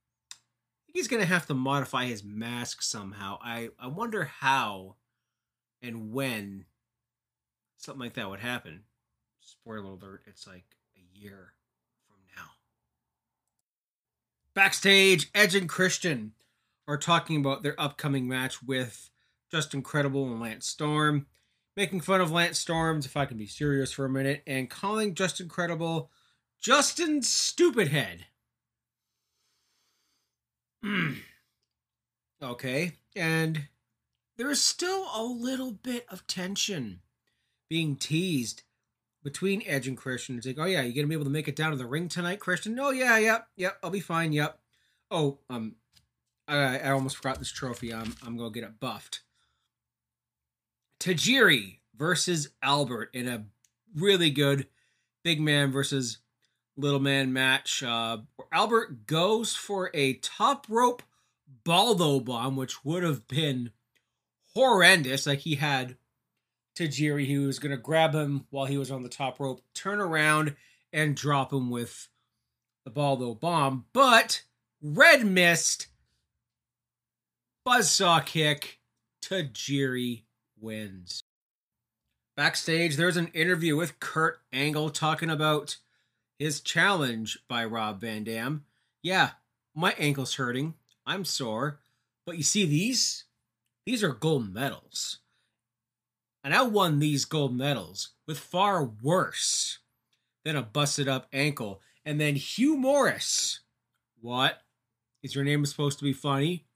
he's 0.96 1.08
going 1.08 1.20
to 1.20 1.28
have 1.28 1.46
to 1.46 1.52
modify 1.52 2.06
his 2.06 2.24
mask 2.24 2.80
somehow. 2.80 3.38
I, 3.42 3.68
I 3.78 3.86
wonder 3.86 4.24
how 4.24 4.96
and 5.82 6.10
when 6.10 6.64
something 7.76 8.00
like 8.00 8.14
that 8.14 8.30
would 8.30 8.40
happen. 8.40 8.84
Spoiler 9.40 9.84
alert, 9.84 10.22
it's 10.26 10.46
like 10.46 10.64
a 10.96 11.18
year 11.20 11.52
from 12.08 12.16
now. 12.34 12.44
Backstage, 14.54 15.30
Edge 15.34 15.54
and 15.54 15.68
Christian 15.68 16.32
are 16.88 16.96
talking 16.96 17.36
about 17.36 17.62
their 17.62 17.78
upcoming 17.78 18.26
match 18.26 18.62
with 18.62 19.10
Justin 19.50 19.82
Credible 19.82 20.32
and 20.32 20.40
Lance 20.40 20.66
Storm, 20.66 21.26
making 21.76 22.00
fun 22.00 22.22
of 22.22 22.32
Lance 22.32 22.58
Storms, 22.58 23.04
if 23.04 23.18
I 23.18 23.26
can 23.26 23.36
be 23.36 23.46
serious 23.46 23.92
for 23.92 24.06
a 24.06 24.10
minute, 24.10 24.42
and 24.46 24.70
calling 24.70 25.14
Justin 25.14 25.50
Credible 25.50 26.10
Justin 26.58 27.20
Stupidhead. 27.20 28.24
okay, 32.42 32.92
and 33.14 33.68
there 34.36 34.50
is 34.50 34.60
still 34.60 35.06
a 35.14 35.22
little 35.22 35.72
bit 35.72 36.06
of 36.08 36.26
tension 36.26 37.00
being 37.68 37.96
teased 37.96 38.62
between 39.22 39.62
Edge 39.66 39.88
and 39.88 39.96
Christian. 39.96 40.36
It's 40.36 40.46
like, 40.46 40.58
oh 40.58 40.64
yeah, 40.64 40.82
you're 40.82 40.94
gonna 40.94 41.08
be 41.08 41.14
able 41.14 41.24
to 41.24 41.30
make 41.30 41.48
it 41.48 41.56
down 41.56 41.72
to 41.72 41.76
the 41.76 41.86
ring 41.86 42.08
tonight, 42.08 42.40
Christian? 42.40 42.78
Oh 42.78 42.90
yeah, 42.90 43.18
yep, 43.18 43.48
yep, 43.56 43.78
I'll 43.82 43.90
be 43.90 44.00
fine. 44.00 44.32
Yep. 44.32 44.58
Oh, 45.10 45.38
um, 45.50 45.76
I 46.46 46.78
I 46.78 46.90
almost 46.90 47.16
forgot 47.16 47.38
this 47.38 47.52
trophy. 47.52 47.92
I'm 47.92 48.14
I'm 48.24 48.36
gonna 48.36 48.50
get 48.50 48.64
it 48.64 48.78
buffed. 48.80 49.22
Tajiri 51.00 51.78
versus 51.96 52.50
Albert 52.62 53.10
in 53.12 53.28
a 53.28 53.44
really 53.94 54.30
good 54.30 54.66
big 55.24 55.40
man 55.40 55.72
versus 55.72 56.18
little 56.76 57.00
man 57.00 57.32
match. 57.32 57.82
Uh, 57.82 58.18
Albert 58.52 59.06
goes 59.06 59.54
for 59.54 59.90
a 59.94 60.14
top 60.14 60.66
rope 60.68 61.02
Baldo 61.64 62.20
bomb, 62.20 62.56
which 62.56 62.84
would 62.84 63.02
have 63.02 63.26
been 63.26 63.70
horrendous. 64.54 65.26
Like 65.26 65.40
he 65.40 65.56
had 65.56 65.96
Tajiri, 66.76 67.26
who 67.26 67.46
was 67.46 67.58
going 67.58 67.70
to 67.70 67.76
grab 67.76 68.14
him 68.14 68.46
while 68.50 68.66
he 68.66 68.78
was 68.78 68.90
on 68.90 69.02
the 69.02 69.08
top 69.08 69.40
rope, 69.40 69.62
turn 69.74 70.00
around 70.00 70.54
and 70.92 71.16
drop 71.16 71.52
him 71.52 71.70
with 71.70 72.08
the 72.84 72.90
Baldo 72.90 73.34
bomb. 73.34 73.86
But 73.92 74.42
Red 74.80 75.26
Mist, 75.26 75.88
Buzzsaw 77.66 78.24
kick, 78.24 78.78
Tajiri 79.22 80.22
wins. 80.60 81.22
Backstage, 82.36 82.96
there's 82.96 83.16
an 83.16 83.28
interview 83.28 83.76
with 83.76 83.98
Kurt 83.98 84.40
Angle 84.52 84.90
talking 84.90 85.30
about 85.30 85.78
his 86.38 86.60
challenge 86.60 87.38
by 87.48 87.64
Rob 87.64 88.00
Van 88.00 88.24
Dam. 88.24 88.64
Yeah, 89.02 89.30
my 89.74 89.94
ankle's 89.98 90.34
hurting. 90.34 90.74
I'm 91.06 91.24
sore. 91.24 91.80
But 92.24 92.36
you 92.36 92.42
see 92.42 92.66
these? 92.66 93.24
These 93.84 94.02
are 94.02 94.12
gold 94.12 94.52
medals. 94.52 95.18
And 96.42 96.54
I 96.54 96.62
won 96.62 96.98
these 96.98 97.24
gold 97.24 97.56
medals 97.56 98.10
with 98.26 98.38
far 98.38 98.84
worse 98.84 99.78
than 100.44 100.56
a 100.56 100.62
busted 100.62 101.08
up 101.08 101.28
ankle. 101.32 101.80
And 102.04 102.20
then 102.20 102.36
Hugh 102.36 102.76
Morris. 102.76 103.60
What? 104.20 104.60
Is 105.22 105.34
your 105.34 105.44
name 105.44 105.64
supposed 105.66 105.98
to 105.98 106.04
be 106.04 106.12
funny? 106.12 106.66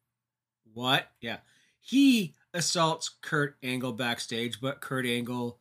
What? 0.72 1.08
Yeah. 1.20 1.38
He 1.80 2.34
assaults 2.52 3.10
Kurt 3.20 3.56
Angle 3.62 3.92
backstage, 3.92 4.60
but 4.60 4.80
Kurt 4.80 5.06
Angle 5.06 5.58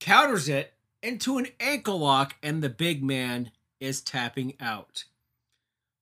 counters 0.00 0.48
it 0.48 0.74
into 1.02 1.38
an 1.38 1.48
ankle 1.60 1.98
lock, 2.00 2.36
and 2.42 2.62
the 2.62 2.68
big 2.68 3.02
man 3.02 3.50
is 3.80 4.00
tapping 4.00 4.54
out. 4.60 5.04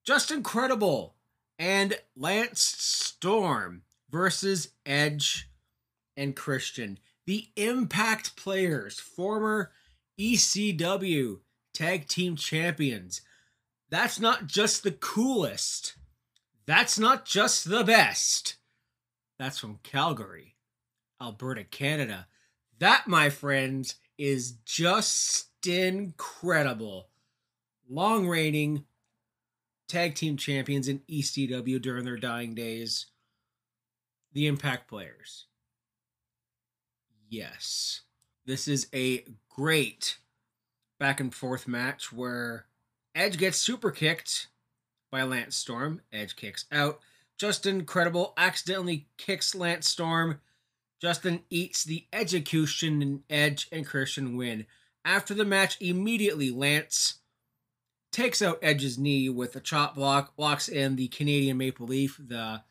Justin 0.04 0.42
Credible. 0.42 1.14
and 1.58 1.98
Lance 2.14 2.60
Storm 2.60 3.82
versus 4.10 4.68
Edge 4.84 5.48
and 6.16 6.36
Christian. 6.36 6.98
The 7.26 7.48
Impact 7.56 8.36
players, 8.36 9.00
former 9.00 9.72
ECW 10.20 11.40
tag 11.74 12.08
team 12.08 12.36
champions. 12.36 13.22
That's 13.90 14.20
not 14.20 14.46
just 14.46 14.82
the 14.82 14.92
coolest. 14.92 15.96
That's 16.66 16.98
not 16.98 17.24
just 17.24 17.68
the 17.68 17.84
best. 17.84 18.56
That's 19.38 19.58
from 19.58 19.78
Calgary, 19.82 20.56
Alberta, 21.20 21.64
Canada. 21.64 22.26
That, 22.78 23.06
my 23.06 23.30
friends, 23.30 23.96
is 24.18 24.52
just 24.64 25.48
incredible. 25.66 27.08
Long 27.88 28.26
reigning 28.28 28.84
tag 29.88 30.14
team 30.14 30.36
champions 30.36 30.88
in 30.88 31.00
ECW 31.10 31.80
during 31.80 32.04
their 32.04 32.16
dying 32.16 32.54
days. 32.54 33.06
The 34.32 34.46
Impact 34.46 34.88
players. 34.88 35.46
Yes. 37.28 38.02
This 38.44 38.68
is 38.68 38.86
a 38.94 39.24
great 39.48 40.18
back 40.98 41.20
and 41.20 41.34
forth 41.34 41.66
match 41.66 42.12
where 42.12 42.66
Edge 43.14 43.38
gets 43.38 43.58
super 43.58 43.90
kicked 43.90 44.48
by 45.10 45.22
Lance 45.22 45.56
Storm. 45.56 46.02
Edge 46.12 46.36
kicks 46.36 46.66
out. 46.70 47.00
Justin 47.38 47.84
Credible 47.84 48.32
accidentally 48.36 49.08
kicks 49.18 49.54
Lance 49.54 49.88
Storm. 49.88 50.40
Justin 51.00 51.42
eats 51.50 51.84
the 51.84 52.06
execution, 52.12 53.02
and 53.02 53.22
Edge 53.28 53.68
and 53.70 53.86
Christian 53.86 54.36
win. 54.36 54.66
After 55.04 55.34
the 55.34 55.44
match, 55.44 55.80
immediately 55.80 56.50
Lance 56.50 57.18
takes 58.10 58.40
out 58.40 58.58
Edge's 58.62 58.98
knee 58.98 59.28
with 59.28 59.54
a 59.56 59.60
chop 59.60 59.94
block, 59.94 60.32
locks 60.36 60.68
in 60.68 60.96
the 60.96 61.08
Canadian 61.08 61.58
Maple 61.58 61.86
Leaf, 61.86 62.18
the 62.18 62.62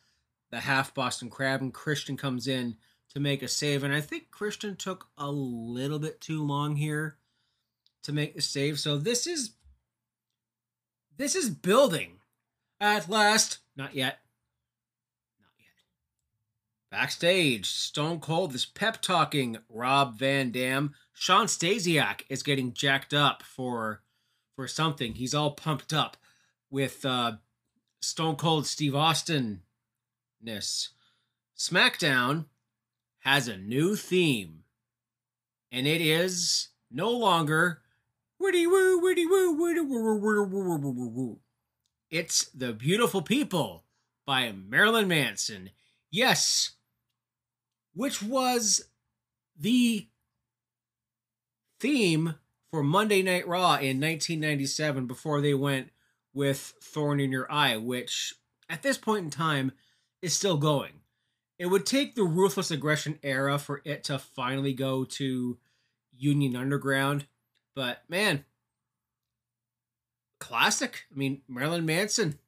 the 0.50 0.60
half 0.60 0.94
Boston 0.94 1.28
Crab, 1.28 1.60
and 1.60 1.74
Christian 1.74 2.16
comes 2.16 2.46
in 2.46 2.76
to 3.12 3.20
make 3.20 3.42
a 3.42 3.48
save. 3.48 3.82
And 3.82 3.92
I 3.92 4.00
think 4.00 4.30
Christian 4.30 4.76
took 4.76 5.08
a 5.18 5.30
little 5.30 5.98
bit 5.98 6.20
too 6.20 6.44
long 6.44 6.76
here 6.76 7.16
to 8.02 8.12
make 8.12 8.34
the 8.34 8.42
save. 8.42 8.78
So 8.78 8.96
this 8.98 9.26
is 9.26 9.52
this 11.16 11.34
is 11.34 11.50
building 11.50 12.20
at 12.80 13.08
last. 13.08 13.58
Not 13.76 13.94
yet. 13.94 14.18
Backstage, 16.90 17.66
Stone 17.66 18.20
Cold 18.20 18.54
is 18.54 18.64
pep 18.64 19.02
talking 19.02 19.58
Rob 19.68 20.18
Van 20.18 20.50
Dam. 20.50 20.94
Shawn 21.12 21.46
Stasiak 21.46 22.22
is 22.28 22.42
getting 22.42 22.72
jacked 22.72 23.12
up 23.12 23.42
for 23.42 24.02
for 24.54 24.68
something. 24.68 25.14
He's 25.14 25.34
all 25.34 25.50
pumped 25.50 25.92
up 25.92 26.16
with 26.70 27.04
uh, 27.04 27.32
Stone 28.00 28.36
Cold 28.36 28.66
Steve 28.66 28.94
Austin 28.94 29.62
ness. 30.40 30.90
SmackDown 31.58 32.46
has 33.20 33.48
a 33.48 33.56
new 33.56 33.96
theme, 33.96 34.64
and 35.72 35.86
it 35.86 36.00
is 36.00 36.68
no 36.90 37.10
longer 37.10 37.82
Woody 38.38 38.66
woo, 38.66 39.00
woody 39.00 39.26
woo, 39.26 39.52
woody 39.52 39.80
woo, 39.80 40.02
woo, 40.02 40.20
woo, 40.20 40.44
woo, 40.44 40.78
woo, 40.78 40.90
woo, 40.90 41.08
woo. 41.08 41.38
It's 42.10 42.44
The 42.44 42.74
Beautiful 42.74 43.22
People 43.22 43.84
by 44.26 44.52
Marilyn 44.52 45.08
Manson. 45.08 45.70
Yes, 46.16 46.70
which 47.94 48.22
was 48.22 48.88
the 49.54 50.08
theme 51.78 52.36
for 52.70 52.82
Monday 52.82 53.20
Night 53.22 53.46
Raw 53.46 53.74
in 53.74 54.00
1997 54.00 55.06
before 55.06 55.42
they 55.42 55.52
went 55.52 55.90
with 56.32 56.72
Thorn 56.82 57.20
in 57.20 57.32
Your 57.32 57.50
Eye, 57.52 57.76
which 57.76 58.32
at 58.70 58.82
this 58.82 58.96
point 58.96 59.24
in 59.24 59.30
time 59.30 59.72
is 60.22 60.32
still 60.32 60.56
going. 60.56 61.02
It 61.58 61.66
would 61.66 61.84
take 61.84 62.14
the 62.14 62.24
Ruthless 62.24 62.70
Aggression 62.70 63.18
era 63.22 63.58
for 63.58 63.82
it 63.84 64.02
to 64.04 64.18
finally 64.18 64.72
go 64.72 65.04
to 65.04 65.58
Union 66.16 66.56
Underground 66.56 67.26
but 67.76 68.02
man, 68.08 68.46
classic. 70.40 71.04
I 71.14 71.18
mean, 71.18 71.42
Marilyn 71.46 71.84
Manson. 71.84 72.38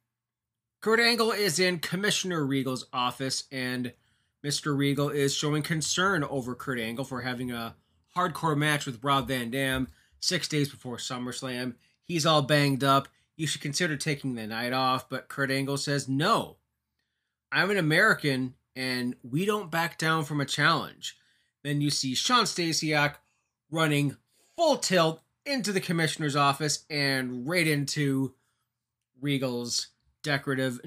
Kurt 0.81 1.01
Angle 1.01 1.31
is 1.31 1.59
in 1.59 1.79
Commissioner 1.79 2.45
Regal's 2.45 2.85
office, 2.93 3.43
and 3.51 3.91
Mr. 4.45 4.77
Regal 4.77 5.09
is 5.09 5.35
showing 5.35 5.61
concern 5.61 6.23
over 6.23 6.55
Kurt 6.55 6.79
Angle 6.79 7.03
for 7.03 7.21
having 7.21 7.51
a 7.51 7.75
hardcore 8.15 8.57
match 8.57 8.85
with 8.85 9.03
Rob 9.03 9.27
Van 9.27 9.51
Dam 9.51 9.89
six 10.21 10.47
days 10.47 10.69
before 10.69 10.95
SummerSlam. 10.95 11.75
He's 12.03 12.25
all 12.25 12.41
banged 12.41 12.83
up. 12.83 13.09
You 13.35 13.45
should 13.45 13.61
consider 13.61 13.97
taking 13.97 14.35
the 14.35 14.47
night 14.47 14.71
off, 14.71 15.09
but 15.09 15.27
Kurt 15.27 15.51
Angle 15.51 15.77
says, 15.77 16.07
No. 16.07 16.57
I'm 17.51 17.71
an 17.71 17.77
American, 17.77 18.53
and 18.73 19.15
we 19.21 19.45
don't 19.45 19.71
back 19.71 19.97
down 19.97 20.23
from 20.23 20.39
a 20.39 20.45
challenge. 20.45 21.17
Then 21.61 21.81
you 21.81 21.89
see 21.89 22.15
Shawn 22.15 22.45
Stasiak 22.45 23.15
running 23.69 24.15
full 24.55 24.77
tilt 24.77 25.21
into 25.45 25.73
the 25.73 25.81
commissioner's 25.81 26.37
office 26.37 26.85
and 26.89 27.47
right 27.47 27.67
into 27.67 28.33
Regal's 29.19 29.87
decorative 30.23 30.79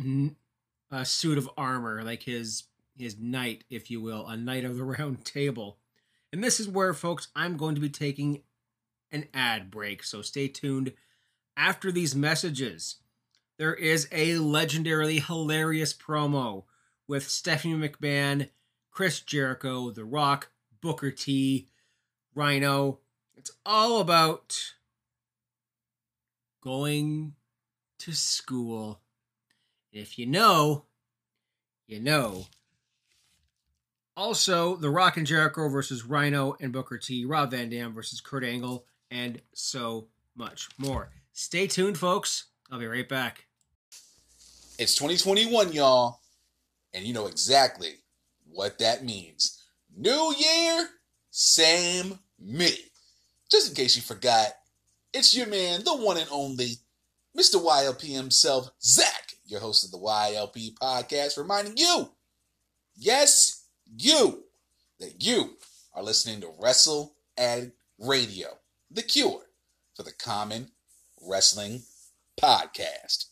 uh, 0.90 1.04
suit 1.04 1.38
of 1.38 1.50
armor, 1.56 2.02
like 2.02 2.22
his 2.22 2.64
his 2.96 3.18
knight, 3.18 3.64
if 3.70 3.90
you 3.90 4.00
will, 4.00 4.26
a 4.26 4.36
knight 4.36 4.64
of 4.64 4.76
the 4.76 4.84
round 4.98 5.24
table. 5.24 5.78
And 6.32 6.42
this 6.42 6.60
is 6.60 6.68
where, 6.68 6.94
folks, 6.94 7.28
I'm 7.34 7.56
going 7.56 7.74
to 7.74 7.80
be 7.80 7.90
taking 7.90 8.42
an 9.10 9.26
ad 9.34 9.70
break, 9.70 10.02
so 10.02 10.22
stay 10.22 10.48
tuned. 10.48 10.92
After 11.56 11.92
these 11.92 12.14
messages, 12.14 12.96
there 13.58 13.74
is 13.74 14.08
a 14.10 14.34
legendarily 14.34 15.24
hilarious 15.24 15.92
promo 15.92 16.64
with 17.06 17.28
Stephanie 17.28 17.88
McMahon, 17.88 18.48
Chris 18.90 19.20
Jericho, 19.20 19.90
The 19.90 20.04
Rock, 20.04 20.50
Booker 20.80 21.10
T, 21.10 21.68
Rhino, 22.34 23.00
it's 23.36 23.50
all 23.66 24.00
about 24.00 24.74
going 26.62 27.34
to 27.98 28.12
school. 28.12 29.00
If 29.92 30.18
you 30.18 30.26
know, 30.26 30.86
you 31.86 32.00
know. 32.00 32.46
Also, 34.16 34.76
The 34.76 34.90
Rock 34.90 35.16
and 35.16 35.26
Jericho 35.26 35.68
versus 35.68 36.04
Rhino 36.04 36.56
and 36.60 36.72
Booker 36.72 36.98
T, 36.98 37.24
Rob 37.24 37.50
Van 37.50 37.70
Dam 37.70 37.94
versus 37.94 38.20
Kurt 38.20 38.44
Angle, 38.44 38.84
and 39.10 39.40
so 39.54 40.08
much 40.34 40.68
more. 40.78 41.10
Stay 41.32 41.66
tuned, 41.66 41.98
folks. 41.98 42.46
I'll 42.70 42.78
be 42.78 42.86
right 42.86 43.08
back. 43.08 43.46
It's 44.78 44.94
2021, 44.96 45.72
y'all, 45.72 46.20
and 46.92 47.04
you 47.04 47.14
know 47.14 47.26
exactly 47.26 47.96
what 48.50 48.78
that 48.78 49.04
means. 49.04 49.62
New 49.94 50.34
year, 50.38 50.88
same 51.30 52.18
me. 52.38 52.70
Just 53.50 53.68
in 53.70 53.74
case 53.74 53.96
you 53.96 54.02
forgot, 54.02 54.48
it's 55.12 55.36
your 55.36 55.46
man, 55.46 55.84
the 55.84 55.94
one 55.94 56.16
and 56.16 56.28
only, 56.30 56.76
Mr. 57.36 57.62
YLP 57.62 58.14
himself, 58.14 58.70
Zach, 58.82 59.34
your 59.52 59.60
host 59.60 59.84
of 59.84 59.90
the 59.90 59.98
YLP 59.98 60.74
podcast, 60.74 61.36
reminding 61.36 61.76
you, 61.76 62.08
yes, 62.96 63.66
you, 63.94 64.44
that 64.98 65.22
you 65.22 65.58
are 65.94 66.02
listening 66.02 66.40
to 66.40 66.50
Wrestle 66.58 67.14
Addict 67.36 67.76
Radio, 67.98 68.48
the 68.90 69.02
cure 69.02 69.42
for 69.94 70.02
the 70.02 70.12
common 70.12 70.68
wrestling 71.20 71.82
podcast. 72.40 73.26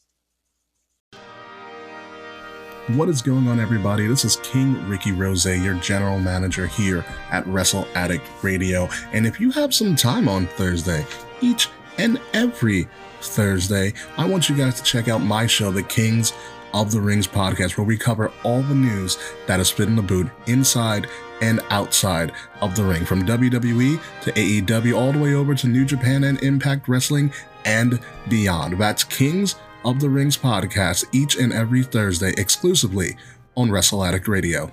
What 2.89 3.09
is 3.09 3.23
going 3.23 3.49
on, 3.49 3.59
everybody? 3.59 4.07
This 4.07 4.25
is 4.25 4.37
King 4.37 4.87
Ricky 4.89 5.13
Rose, 5.13 5.47
your 5.47 5.75
general 5.75 6.19
manager 6.19 6.67
here 6.67 7.05
at 7.31 7.47
Wrestle 7.47 7.87
Addict 7.95 8.27
Radio. 8.43 8.89
And 9.13 9.27
if 9.27 9.41
you 9.41 9.51
have 9.53 9.73
some 9.73 9.97
time 9.97 10.29
on 10.29 10.47
Thursday, 10.49 11.07
each 11.41 11.69
and 11.99 12.21
every 12.35 12.89
Thursday, 13.23 13.93
I 14.17 14.27
want 14.27 14.49
you 14.49 14.57
guys 14.57 14.75
to 14.81 14.83
check 14.83 15.09
out 15.09 15.19
my 15.19 15.47
show, 15.47 15.71
The 15.71 15.83
Kings 15.83 16.33
of 16.73 16.93
the 16.93 17.01
Rings 17.01 17.27
podcast, 17.27 17.77
where 17.77 17.87
we 17.87 17.97
cover 17.97 18.33
all 18.45 18.63
the 18.63 18.75
news 18.75 19.19
that 19.47 19.65
spit 19.67 19.89
in 19.89 19.97
the 19.97 20.03
boot 20.03 20.29
inside 20.47 21.09
and 21.43 21.61
outside 21.71 22.33
of 22.61 22.77
the 22.77 22.85
ring, 22.85 23.05
from 23.05 23.27
WWE 23.27 24.01
to 24.23 24.33
AEW, 24.33 24.97
all 24.97 25.13
the 25.13 25.19
way 25.19 25.35
over 25.35 25.55
to 25.55 25.67
New 25.67 25.85
Japan 25.85 26.25
and 26.25 26.43
Impact 26.43 26.89
Wrestling 26.89 27.33
and 27.65 28.01
beyond. 28.29 28.79
That's 28.79 29.05
Kings 29.05 29.57
of 29.85 30.01
the 30.01 30.11
Rings 30.11 30.37
podcast 30.37 31.07
each 31.13 31.37
and 31.37 31.53
every 31.53 31.83
Thursday 31.83 32.35
exclusively 32.37 33.17
on 33.57 33.71
Wrestle 33.71 34.05
Addict 34.05 34.29
Radio. 34.29 34.71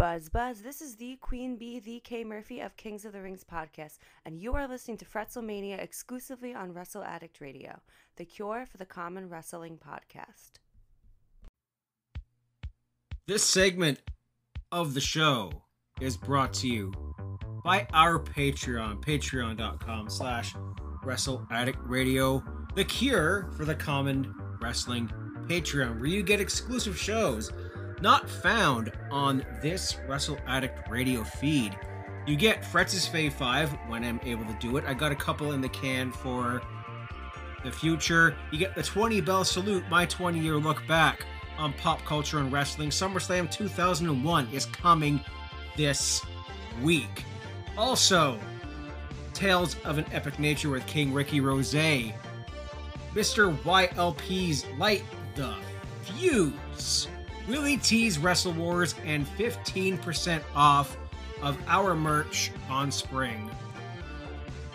Buzz, 0.00 0.30
buzz. 0.30 0.62
This 0.62 0.80
is 0.80 0.96
the 0.96 1.16
Queen 1.20 1.56
Bee, 1.56 1.78
the 1.78 2.00
K 2.00 2.24
Murphy 2.24 2.60
of 2.60 2.74
Kings 2.78 3.04
of 3.04 3.12
the 3.12 3.20
Rings 3.20 3.44
podcast, 3.44 3.98
and 4.24 4.38
you 4.38 4.54
are 4.54 4.66
listening 4.66 4.96
to 4.96 5.04
Fretzelmania 5.04 5.78
exclusively 5.78 6.54
on 6.54 6.72
Wrestle 6.72 7.04
Addict 7.04 7.38
Radio, 7.38 7.82
the 8.16 8.24
cure 8.24 8.64
for 8.64 8.78
the 8.78 8.86
common 8.86 9.28
wrestling 9.28 9.78
podcast. 9.78 10.52
This 13.28 13.44
segment 13.44 13.98
of 14.72 14.94
the 14.94 15.02
show 15.02 15.52
is 16.00 16.16
brought 16.16 16.54
to 16.54 16.66
you 16.66 16.94
by 17.62 17.86
our 17.92 18.18
Patreon, 18.18 19.04
patreon.com 19.04 20.08
slash 20.08 20.54
Wrestle 21.04 21.46
Addict 21.50 21.78
Radio, 21.84 22.42
the 22.74 22.86
cure 22.86 23.52
for 23.54 23.66
the 23.66 23.74
common 23.74 24.34
wrestling 24.62 25.10
Patreon, 25.46 26.00
where 26.00 26.08
you 26.08 26.22
get 26.22 26.40
exclusive 26.40 26.98
shows 26.98 27.52
not 28.00 28.28
found 28.28 28.92
on 29.10 29.44
this 29.60 29.98
Wrestle 30.08 30.38
Addict 30.46 30.88
radio 30.88 31.22
feed. 31.22 31.78
You 32.26 32.36
get 32.36 32.62
Fretz's 32.62 33.08
Fave 33.08 33.32
5 33.32 33.72
when 33.88 34.04
I'm 34.04 34.20
able 34.24 34.44
to 34.44 34.56
do 34.60 34.76
it. 34.76 34.84
I 34.86 34.94
got 34.94 35.12
a 35.12 35.16
couple 35.16 35.52
in 35.52 35.60
the 35.60 35.68
can 35.68 36.12
for 36.12 36.62
the 37.64 37.70
future. 37.70 38.36
You 38.50 38.58
get 38.58 38.74
the 38.74 38.82
20 38.82 39.20
bell 39.20 39.44
salute, 39.44 39.84
my 39.90 40.06
20 40.06 40.38
year 40.38 40.56
look 40.56 40.86
back 40.86 41.26
on 41.58 41.72
pop 41.74 42.04
culture 42.04 42.38
and 42.38 42.50
wrestling. 42.52 42.90
SummerSlam 42.90 43.50
2001 43.50 44.48
is 44.52 44.66
coming 44.66 45.20
this 45.76 46.22
week. 46.82 47.24
Also, 47.76 48.38
Tales 49.34 49.76
of 49.84 49.98
an 49.98 50.04
Epic 50.12 50.38
Nature 50.38 50.70
with 50.70 50.86
King 50.86 51.12
Ricky 51.12 51.40
Rose, 51.40 51.74
Mr. 51.74 53.56
YLP's 53.62 54.66
Light 54.78 55.02
the 55.34 55.54
Fuse, 56.02 57.08
Willie 57.48 57.76
T's 57.76 58.18
Wrestle 58.18 58.52
Wars, 58.52 58.94
and 59.04 59.26
15% 59.26 60.42
off 60.54 60.96
of 61.42 61.58
our 61.66 61.94
merch 61.94 62.50
on 62.68 62.90
spring. 62.90 63.50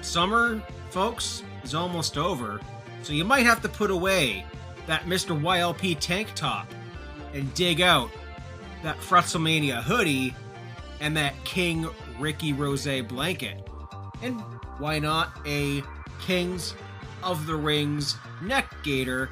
Summer, 0.01 0.62
folks, 0.89 1.43
is 1.63 1.75
almost 1.75 2.17
over, 2.17 2.60
so 3.01 3.13
you 3.13 3.23
might 3.25 3.45
have 3.45 3.62
to 3.62 3.69
put 3.69 3.91
away 3.91 4.45
that 4.88 5.04
Mr. 5.04 5.39
YLP 5.39 5.97
tank 5.99 6.30
top 6.36 6.67
and 7.34 7.54
dig 7.54 7.82
out 7.82 8.10
that 8.84 8.97
Fretzelmania 8.97 9.82
hoodie 9.82 10.34
and 11.01 11.15
that 11.17 11.34
King 11.43 11.88
Ricky 12.19 12.54
Rose 12.54 12.88
blanket. 13.08 13.67
And 14.21 14.39
why 14.78 14.99
not 14.99 15.38
a 15.45 15.84
Kings 16.21 16.75
of 17.23 17.45
the 17.45 17.56
Rings 17.56 18.15
neck 18.41 18.73
gaiter 18.84 19.30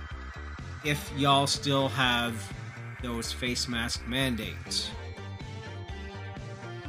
if 0.84 1.12
y'all 1.18 1.48
still 1.48 1.88
have 1.90 2.52
those 3.04 3.32
face 3.32 3.68
mask 3.68 4.08
mandates? 4.08 4.90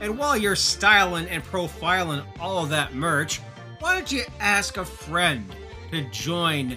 And 0.01 0.19
while 0.19 0.37
you're 0.37 0.57
styling 0.57 1.29
and 1.29 1.43
profiling 1.45 2.25
all 2.41 2.63
of 2.63 2.71
that 2.71 2.95
merch, 2.95 3.41
why 3.81 3.95
don't 3.95 4.11
you 4.11 4.23
ask 4.41 4.77
a 4.77 4.85
friend 4.85 5.45
to 5.91 6.09
join 6.11 6.77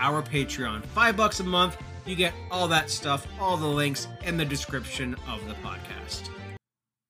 our 0.00 0.22
Patreon? 0.22 0.84
Five 0.86 1.16
bucks 1.16 1.40
a 1.40 1.44
month, 1.44 1.76
you 2.06 2.16
get 2.16 2.32
all 2.50 2.68
that 2.68 2.88
stuff, 2.88 3.26
all 3.40 3.56
the 3.56 3.66
links 3.66 4.08
in 4.24 4.36
the 4.36 4.44
description 4.44 5.16
of 5.28 5.46
the 5.46 5.54
podcast. 5.54 6.28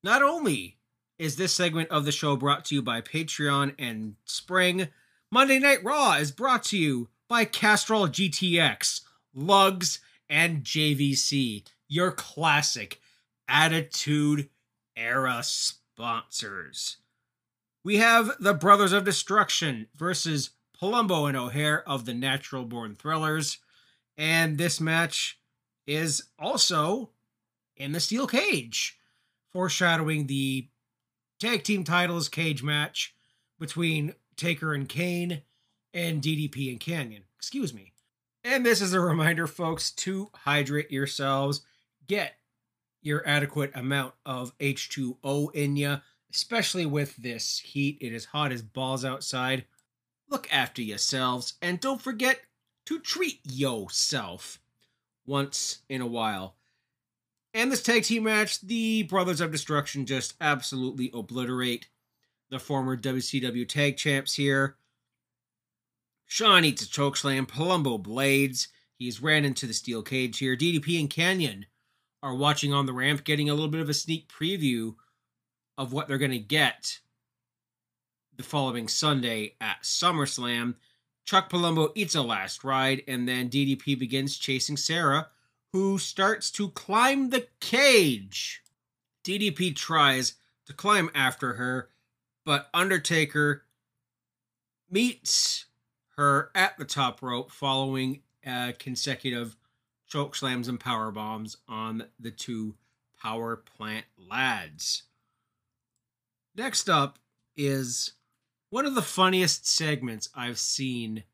Not 0.03 0.23
only 0.23 0.77
is 1.19 1.37
this 1.37 1.53
segment 1.53 1.91
of 1.91 2.05
the 2.05 2.13
show 2.13 2.37
brought 2.37 2.65
to 2.67 2.75
you 2.75 2.83
by 2.83 3.01
Patreon 3.01 3.75
and 3.79 4.17
Spring, 4.25 4.89
Monday 5.31 5.59
Night 5.59 5.83
Raw 5.85 6.15
is 6.15 6.31
brought 6.31 6.65
to 6.65 6.79
you 6.79 7.09
by 7.29 7.45
Castrol 7.45 8.07
GTX, 8.07 9.01
Lugz, 9.37 9.99
and 10.29 10.63
JVC, 10.65 11.65
your 11.89 12.13
classic 12.13 13.01
Attitude 13.49 14.49
Era 14.97 15.41
sponsors. 15.43 16.97
We 17.85 17.99
have 17.99 18.33
the 18.41 18.55
Brothers 18.55 18.93
of 18.93 19.05
Destruction 19.05 19.87
versus 19.95 20.51
Palumbo 20.81 21.29
and 21.29 21.37
O'Haire 21.37 21.89
of 21.89 22.05
the 22.05 22.15
Natural 22.15 22.65
Born 22.65 22.95
Thrillers. 22.95 23.59
And 24.19 24.59
this 24.59 24.81
match 24.81 25.39
is 25.87 26.25
also 26.39 27.11
in 27.77 27.93
the 27.93 28.01
steel 28.01 28.27
cage, 28.27 28.99
foreshadowing 29.53 30.27
the 30.27 30.69
tag 31.39 31.63
team 31.63 31.85
titles 31.85 32.29
cage 32.29 32.63
match 32.63 33.15
between 33.59 34.15
Taker 34.37 34.75
and 34.75 34.89
Kane 34.89 35.43
and 35.95 36.21
DDP 36.23 36.71
and 36.71 36.81
Kanyon. 36.81 37.23
Excuse 37.39 37.73
me. 37.73 37.93
And 38.49 38.65
this 38.65 38.81
is 38.81 38.93
a 38.93 39.01
reminder, 39.01 39.49
folks, 39.49 39.91
to 39.91 40.31
hydrate 40.33 40.93
yourselves. 40.93 41.63
Get 42.07 42.37
your 43.03 43.27
adequate 43.27 43.73
amount 43.75 44.15
of 44.25 44.57
H2O 44.59 45.53
in 45.53 45.75
you, 45.75 45.97
especially 46.33 46.87
with 46.87 47.17
this 47.17 47.59
heat. 47.59 47.99
It 48.01 48.13
is 48.13 48.27
hot 48.27 48.53
as 48.53 48.63
balls 48.63 49.05
outside. 49.05 49.65
Look 50.31 50.47
after 50.53 50.81
yourselves 50.81 51.55
and 51.61 51.81
don't 51.81 52.01
forget 52.01 52.43
to 52.85 53.01
treat 53.01 53.41
yourself 53.43 54.61
once 55.27 55.81
in 55.89 56.01
a 56.01 56.07
while. 56.07 56.55
And 57.53 57.73
this 57.73 57.83
tag 57.83 58.05
team 58.05 58.23
match, 58.23 58.61
the 58.61 59.03
Brothers 59.03 59.41
of 59.41 59.51
Destruction 59.51 60.07
just 60.07 60.35
absolutely 60.41 61.11
obliterate 61.13 61.89
the 62.49 62.61
former 62.61 62.97
WCW 62.97 63.69
tag 63.69 63.97
champs 63.97 64.35
here. 64.35 64.77
Shawn 66.27 66.65
eats 66.65 66.83
a 66.83 66.87
chokeslam, 66.87 67.47
Palumbo 67.47 68.03
blades. 68.03 68.69
He's 68.99 69.23
ran 69.23 69.45
into 69.45 69.67
the 69.67 69.75
steel 69.75 70.03
cage 70.03 70.39
here. 70.39 70.57
DDP 70.57 70.99
and 70.99 71.09
Kanyon 71.09 71.67
are 72.23 72.35
watching 72.35 72.73
on 72.73 72.87
the 72.87 72.93
ramp, 72.93 73.25
getting 73.25 73.49
a 73.49 73.55
little 73.55 73.71
bit 73.71 73.81
of 73.81 73.89
a 73.89 73.95
sneak 73.95 74.29
preview 74.29 74.97
of 75.79 75.93
what 75.93 76.09
they're 76.09 76.19
going 76.19 76.31
to 76.33 76.39
get 76.39 76.99
the 78.37 78.43
following 78.43 78.89
Sunday 78.89 79.55
at 79.61 79.83
SummerSlam. 79.83 80.75
Chuck 81.25 81.51
Palumbo 81.51 81.93
eats 81.95 82.15
a 82.15 82.23
last 82.23 82.65
ride, 82.65 83.03
and 83.07 83.29
then 83.29 83.49
DDP 83.49 83.99
begins 83.99 84.37
chasing 84.37 84.77
Sarah, 84.77 85.29
who 85.73 85.99
starts 85.99 86.51
to 86.53 86.71
climb 86.71 87.31
the 87.31 87.47
cage. 87.61 88.63
DDP 89.25 89.75
tries 89.75 90.35
to 90.67 90.73
climb 90.73 91.11
after 91.15 91.55
her, 91.55 91.91
but 92.45 92.69
Undertaker 92.73 93.65
meets 94.91 95.67
her 96.17 96.51
at 96.55 96.79
the 96.79 96.85
top 96.85 97.23
rope 97.23 97.51
following 97.51 98.23
uh, 98.47 98.73
consecutive 98.79 99.57
choke 100.09 100.35
slams 100.35 100.69
and 100.69 100.81
power 100.81 101.11
bombs 101.11 101.57
on 101.69 102.05
the 102.19 102.31
two 102.31 102.75
power 103.21 103.57
plant 103.57 104.07
lads. 104.17 105.05
Next 106.55 106.89
up 106.89 107.19
is 107.57 108.13
one 108.71 108.87
of 108.87 108.95
the 108.95 109.03
funniest 109.03 109.67
segments 109.67 110.29
I've 110.35 110.59
seen 110.59 111.25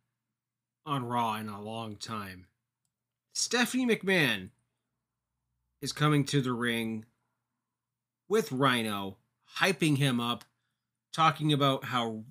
on 0.85 1.05
Raw 1.05 1.37
in 1.37 1.49
a 1.49 1.62
long 1.62 1.97
time. 1.97 2.47
Stephanie 3.35 3.87
McMahon 3.87 4.51
is 5.81 5.92
coming 5.92 6.25
to 6.25 6.40
the 6.40 6.53
ring 6.53 7.05
with 8.29 8.53
Rhino, 8.53 9.18
hyping 9.59 9.99
him 9.99 10.21
up, 10.21 10.45
talking 11.12 11.53
about 11.53 11.85
how 11.85 12.25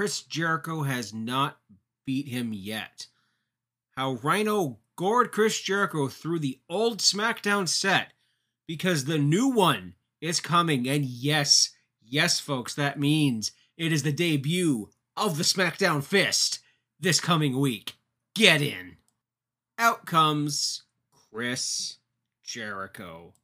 Chris 0.00 0.22
Jericho 0.22 0.84
has 0.84 1.12
not 1.12 1.58
beat 2.06 2.26
him 2.26 2.54
yet. 2.54 3.08
How 3.98 4.12
Rhino 4.22 4.78
gored 4.96 5.30
Chris 5.30 5.60
Jericho 5.60 6.08
through 6.08 6.38
the 6.38 6.58
old 6.70 7.00
SmackDown 7.00 7.68
set 7.68 8.14
because 8.66 9.04
the 9.04 9.18
new 9.18 9.48
one 9.48 9.96
is 10.18 10.40
coming. 10.40 10.88
And 10.88 11.04
yes, 11.04 11.72
yes, 12.00 12.40
folks, 12.40 12.74
that 12.76 12.98
means 12.98 13.52
it 13.76 13.92
is 13.92 14.02
the 14.02 14.10
debut 14.10 14.88
of 15.18 15.36
the 15.36 15.44
SmackDown 15.44 16.02
Fist 16.02 16.60
this 16.98 17.20
coming 17.20 17.60
week. 17.60 17.96
Get 18.34 18.62
in. 18.62 18.96
Out 19.76 20.06
comes 20.06 20.84
Chris 21.30 21.98
Jericho. 22.42 23.34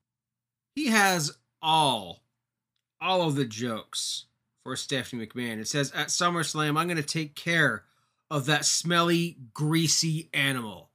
He 0.74 0.86
has 0.86 1.36
all, 1.60 2.22
all 2.98 3.28
of 3.28 3.34
the 3.34 3.44
jokes 3.44 4.24
for 4.66 4.76
Stephanie 4.76 5.26
McMahon. 5.26 5.58
It 5.58 5.68
says, 5.68 5.92
At 5.92 6.08
SummerSlam, 6.08 6.78
I'm 6.78 6.86
going 6.86 6.96
to 6.96 7.02
take 7.02 7.34
care 7.34 7.84
of 8.30 8.46
that 8.46 8.64
smelly, 8.64 9.38
greasy 9.54 10.28
animal. 10.34 10.90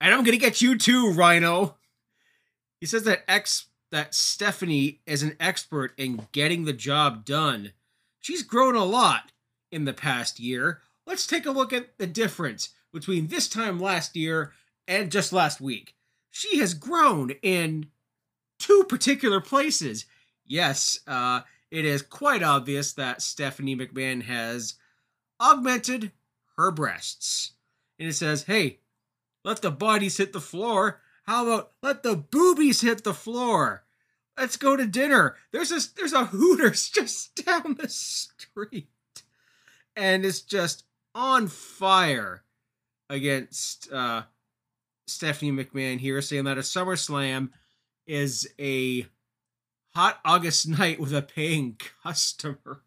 And 0.00 0.12
I'm 0.12 0.24
going 0.24 0.38
to 0.38 0.44
get 0.44 0.60
you 0.60 0.76
too, 0.76 1.12
Rhino. 1.12 1.76
He 2.80 2.86
says 2.86 3.04
that 3.04 3.24
X 3.26 3.66
that 3.92 4.14
Stephanie 4.14 5.00
is 5.06 5.22
an 5.22 5.36
expert 5.38 5.92
in 5.96 6.26
getting 6.32 6.64
the 6.64 6.72
job 6.72 7.24
done 7.24 7.72
She's 8.26 8.42
grown 8.42 8.74
a 8.74 8.84
lot 8.84 9.30
in 9.70 9.84
the 9.84 9.92
past 9.92 10.40
year. 10.40 10.80
Let's 11.06 11.28
take 11.28 11.46
a 11.46 11.52
look 11.52 11.72
at 11.72 11.96
the 11.96 12.08
difference 12.08 12.70
between 12.92 13.28
this 13.28 13.48
time 13.48 13.78
last 13.78 14.16
year 14.16 14.50
and 14.88 15.12
just 15.12 15.32
last 15.32 15.60
week. 15.60 15.94
She 16.32 16.58
has 16.58 16.74
grown 16.74 17.30
in 17.40 17.86
two 18.58 18.82
particular 18.88 19.40
places. 19.40 20.06
Yes, 20.44 20.98
uh, 21.06 21.42
it 21.70 21.84
is 21.84 22.02
quite 22.02 22.42
obvious 22.42 22.92
that 22.94 23.22
Stephanie 23.22 23.76
McMahon 23.76 24.22
has 24.22 24.74
augmented 25.40 26.12
her 26.56 26.70
breasts. 26.70 27.52
And 27.98 28.08
it 28.08 28.14
says, 28.14 28.44
hey, 28.44 28.80
let 29.44 29.62
the 29.62 29.70
bodies 29.70 30.16
hit 30.16 30.32
the 30.32 30.40
floor. 30.40 31.00
How 31.24 31.46
about 31.46 31.72
let 31.82 32.02
the 32.02 32.16
boobies 32.16 32.80
hit 32.80 33.04
the 33.04 33.14
floor? 33.14 33.84
Let's 34.38 34.56
go 34.56 34.76
to 34.76 34.86
dinner. 34.86 35.36
There's 35.52 35.72
a 35.72 35.80
there's 35.96 36.12
a 36.12 36.26
Hooters 36.26 36.88
just 36.94 37.44
down 37.44 37.76
the 37.78 37.88
street, 37.88 38.88
and 39.94 40.26
it's 40.26 40.40
just 40.40 40.84
on 41.14 41.48
fire 41.48 42.42
against 43.08 43.90
uh, 43.92 44.22
Stephanie 45.06 45.52
McMahon 45.52 45.98
here, 45.98 46.20
saying 46.20 46.44
that 46.44 46.58
a 46.58 46.62
SummerSlam 46.62 47.50
is 48.06 48.48
a 48.60 49.06
hot 49.96 50.20
August 50.26 50.68
night 50.68 51.00
with 51.00 51.14
a 51.14 51.22
paying 51.22 51.74
customer. 52.02 52.82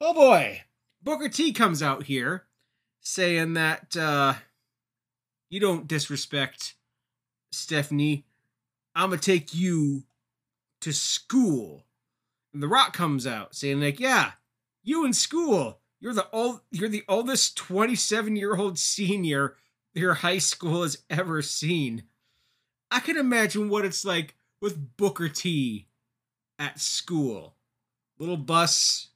Oh 0.00 0.12
boy, 0.12 0.62
Booker 1.00 1.28
T 1.28 1.52
comes 1.52 1.80
out 1.80 2.02
here 2.02 2.42
saying 2.98 3.54
that 3.54 3.96
uh, 3.96 4.34
you 5.48 5.60
don't 5.60 5.86
disrespect 5.86 6.74
Stephanie. 7.52 8.26
I'm 8.96 9.10
gonna 9.10 9.20
take 9.20 9.54
you 9.54 10.02
to 10.80 10.92
school. 10.92 11.84
And 12.52 12.60
The 12.60 12.66
Rock 12.66 12.92
comes 12.92 13.24
out 13.24 13.54
saying 13.54 13.80
like, 13.80 14.00
"Yeah, 14.00 14.32
you 14.82 15.04
in 15.04 15.12
school. 15.12 15.78
You're 16.00 16.14
the 16.14 16.28
old. 16.32 16.62
You're 16.72 16.88
the 16.88 17.04
oldest 17.08 17.56
27 17.56 18.34
year 18.34 18.56
old 18.56 18.76
senior 18.76 19.54
your 19.94 20.14
high 20.14 20.38
school 20.38 20.82
has 20.82 20.98
ever 21.08 21.42
seen." 21.42 22.02
I 22.90 22.98
can 22.98 23.16
imagine 23.16 23.68
what 23.68 23.84
it's 23.84 24.04
like 24.04 24.34
with 24.60 24.96
Booker 24.96 25.28
T 25.28 25.86
at 26.62 26.78
school. 26.78 27.56
Little 28.20 28.36
bus 28.36 29.08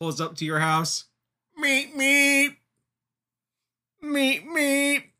pulls 0.00 0.20
up 0.20 0.34
to 0.36 0.44
your 0.44 0.58
house. 0.58 1.04
Meet 1.56 1.96
me. 1.96 2.48
Meet 4.02 4.46
me. 4.48 5.12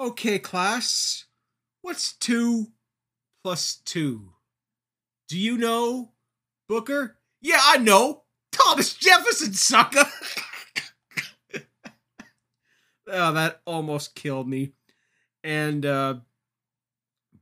Okay, 0.00 0.40
class. 0.40 1.26
What's 1.82 2.14
two 2.14 2.72
plus 3.44 3.76
two? 3.76 4.32
Do 5.28 5.38
you 5.38 5.56
know, 5.56 6.10
Booker? 6.68 7.16
Yeah, 7.40 7.60
I 7.62 7.78
know. 7.78 8.24
Thomas 8.50 8.92
Jefferson, 8.94 9.52
sucker. 9.52 10.04
oh, 13.06 13.32
that 13.32 13.60
almost 13.64 14.16
killed 14.16 14.48
me. 14.48 14.72
And 15.44 15.86
uh 15.86 16.16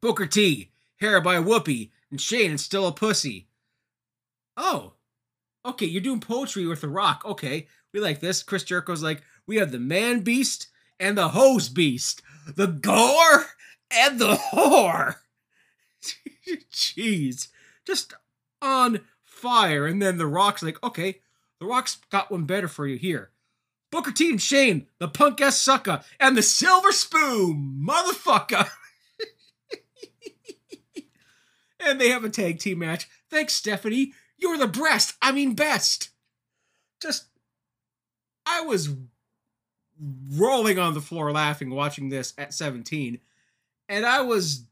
Booker 0.02 0.26
T, 0.26 0.72
hair 0.96 1.22
by 1.22 1.37
Whoopi, 1.37 1.90
and 2.14 2.20
Shane 2.20 2.53
is 2.53 2.64
still 2.64 2.87
a 2.87 2.92
pussy. 2.92 3.48
Oh, 4.57 4.92
okay, 5.66 5.87
you're 5.87 6.00
doing 6.00 6.20
poetry 6.20 6.64
with 6.64 6.81
The 6.81 6.88
Rock. 6.88 7.24
Okay, 7.24 7.66
we 7.92 7.98
like 7.98 8.20
this. 8.20 8.44
Chris 8.44 8.62
Jericho's 8.62 9.03
like, 9.03 9.24
we 9.48 9.57
have 9.57 9.72
the 9.72 9.81
man 9.81 10.20
beast 10.20 10.68
and 11.00 11.18
the 11.18 11.31
hose 11.31 11.68
beast, 11.68 12.22
the 12.46 12.68
gore 12.68 13.46
and 13.90 14.20
the 14.20 14.37
whore. 14.37 15.16
Jeez, 16.72 17.48
just 17.85 18.14
on 18.62 19.00
fire. 19.24 19.85
And 19.85 20.00
then 20.00 20.16
The 20.16 20.29
Rock's 20.29 20.62
like, 20.62 20.81
okay, 20.85 21.20
The 21.59 21.66
Rock's 21.66 21.96
got 22.12 22.31
one 22.31 22.44
better 22.44 22.68
for 22.68 22.87
you 22.87 22.96
here. 22.96 23.33
Booker 23.90 24.12
T 24.12 24.31
and 24.31 24.40
Shane, 24.40 24.87
the 25.00 25.09
punk 25.09 25.40
ass 25.40 25.57
sucker, 25.61 26.03
and 26.20 26.37
the 26.37 26.42
silver 26.42 26.92
spoon, 26.92 27.85
motherfucker. 27.85 28.70
and 31.85 32.01
they 32.01 32.09
have 32.11 32.25
a 32.25 32.31
tag 32.31 32.59
team 32.59 32.79
match. 32.81 33.09
Thanks, 33.31 33.55
Stephanie. 33.55 34.12
You're 34.37 34.59
the 34.59 34.66
best. 34.66 35.16
I 35.23 35.33
mean, 35.33 35.55
best. 35.55 36.11
Just, 37.01 37.27
I 38.47 38.62
was 38.62 38.90
rolling 40.33 40.79
on 40.79 40.94
the 40.94 41.01
floor 41.01 41.33
laughing 41.33 41.70
watching 41.70 42.09
this 42.09 42.35
at 42.37 42.55
17, 42.55 43.20
and 43.88 44.07
I 44.07 44.23
was 44.23 44.64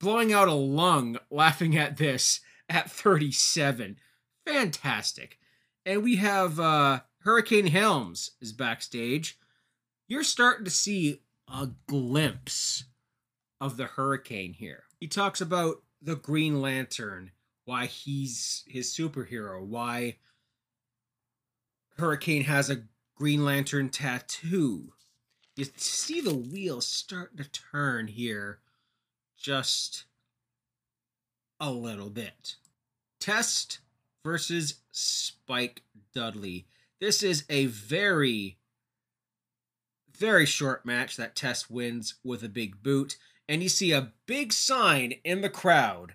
blowing 0.00 0.32
out 0.32 0.48
a 0.48 0.54
lung 0.54 1.18
laughing 1.30 1.76
at 1.78 1.96
this 1.96 2.40
at 2.68 2.90
37. 2.90 3.98
Fantastic. 4.44 5.38
And 5.86 6.02
we 6.02 6.16
have 6.16 6.60
uh 6.60 7.00
Hurricane 7.20 7.68
Helms 7.68 8.32
is 8.40 8.52
backstage. 8.52 9.38
You're 10.08 10.24
starting 10.24 10.64
to 10.64 10.70
see 10.70 11.22
a 11.48 11.70
glimpse 11.86 12.84
of 13.60 13.76
the 13.76 13.86
hurricane 13.86 14.54
here. 14.54 14.84
He 15.02 15.08
talks 15.08 15.40
about 15.40 15.82
the 16.00 16.14
Green 16.14 16.62
Lantern, 16.62 17.32
why 17.64 17.86
he's 17.86 18.62
his 18.68 18.94
superhero, 18.94 19.60
why 19.60 20.18
Hurricane 21.98 22.44
has 22.44 22.70
a 22.70 22.84
Green 23.16 23.44
Lantern 23.44 23.88
tattoo. 23.88 24.92
You 25.56 25.66
see 25.74 26.20
the 26.20 26.36
wheels 26.36 26.86
starting 26.86 27.38
to 27.38 27.50
turn 27.50 28.06
here 28.06 28.60
just 29.36 30.04
a 31.58 31.72
little 31.72 32.10
bit. 32.10 32.54
Test 33.18 33.80
versus 34.22 34.82
Spike 34.92 35.82
Dudley. 36.14 36.68
This 37.00 37.24
is 37.24 37.44
a 37.50 37.66
very, 37.66 38.56
very 40.16 40.46
short 40.46 40.86
match 40.86 41.16
that 41.16 41.34
Test 41.34 41.72
wins 41.72 42.14
with 42.22 42.44
a 42.44 42.48
big 42.48 42.84
boot. 42.84 43.16
And 43.48 43.62
you 43.62 43.68
see 43.68 43.92
a 43.92 44.12
big 44.26 44.52
sign 44.52 45.14
in 45.24 45.40
the 45.40 45.50
crowd 45.50 46.14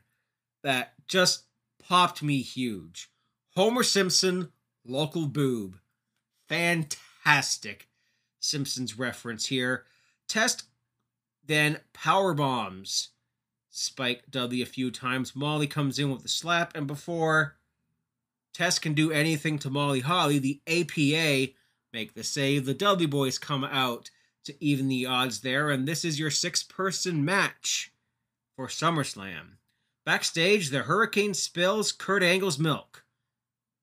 that 0.63 0.93
just 1.07 1.43
popped 1.79 2.23
me 2.23 2.41
huge. 2.41 3.09
Homer 3.55 3.83
Simpson, 3.83 4.51
local 4.85 5.27
boob. 5.27 5.77
Fantastic 6.47 7.89
Simpsons 8.39 8.97
reference 8.97 9.47
here. 9.47 9.85
Test 10.27 10.63
then 11.45 11.79
power 11.93 12.33
bombs 12.33 13.09
Spike 13.69 14.23
Dudley 14.29 14.61
a 14.61 14.65
few 14.65 14.89
times. 14.89 15.35
Molly 15.35 15.67
comes 15.67 15.99
in 15.99 16.11
with 16.11 16.23
the 16.23 16.29
slap, 16.29 16.75
and 16.75 16.87
before 16.87 17.57
Test 18.53 18.81
can 18.81 18.93
do 18.93 19.11
anything 19.11 19.59
to 19.59 19.69
Molly 19.69 19.99
Holly, 19.99 20.39
the 20.39 20.61
APA 20.65 21.53
make 21.93 22.15
the 22.15 22.23
save. 22.23 22.65
The 22.65 22.73
Dudley 22.73 23.05
boys 23.05 23.37
come 23.37 23.63
out 23.63 24.09
to 24.47 24.55
even 24.63 24.87
the 24.87 25.05
odds 25.05 25.41
there, 25.41 25.69
and 25.69 25.87
this 25.87 26.03
is 26.03 26.19
your 26.19 26.31
six 26.31 26.63
person 26.63 27.23
match 27.23 27.91
for 28.55 28.67
SummerSlam. 28.67 29.57
Backstage, 30.05 30.69
the 30.69 30.83
Hurricane 30.83 31.33
spills 31.33 31.91
Kurt 31.91 32.23
Angle's 32.23 32.57
milk. 32.57 33.03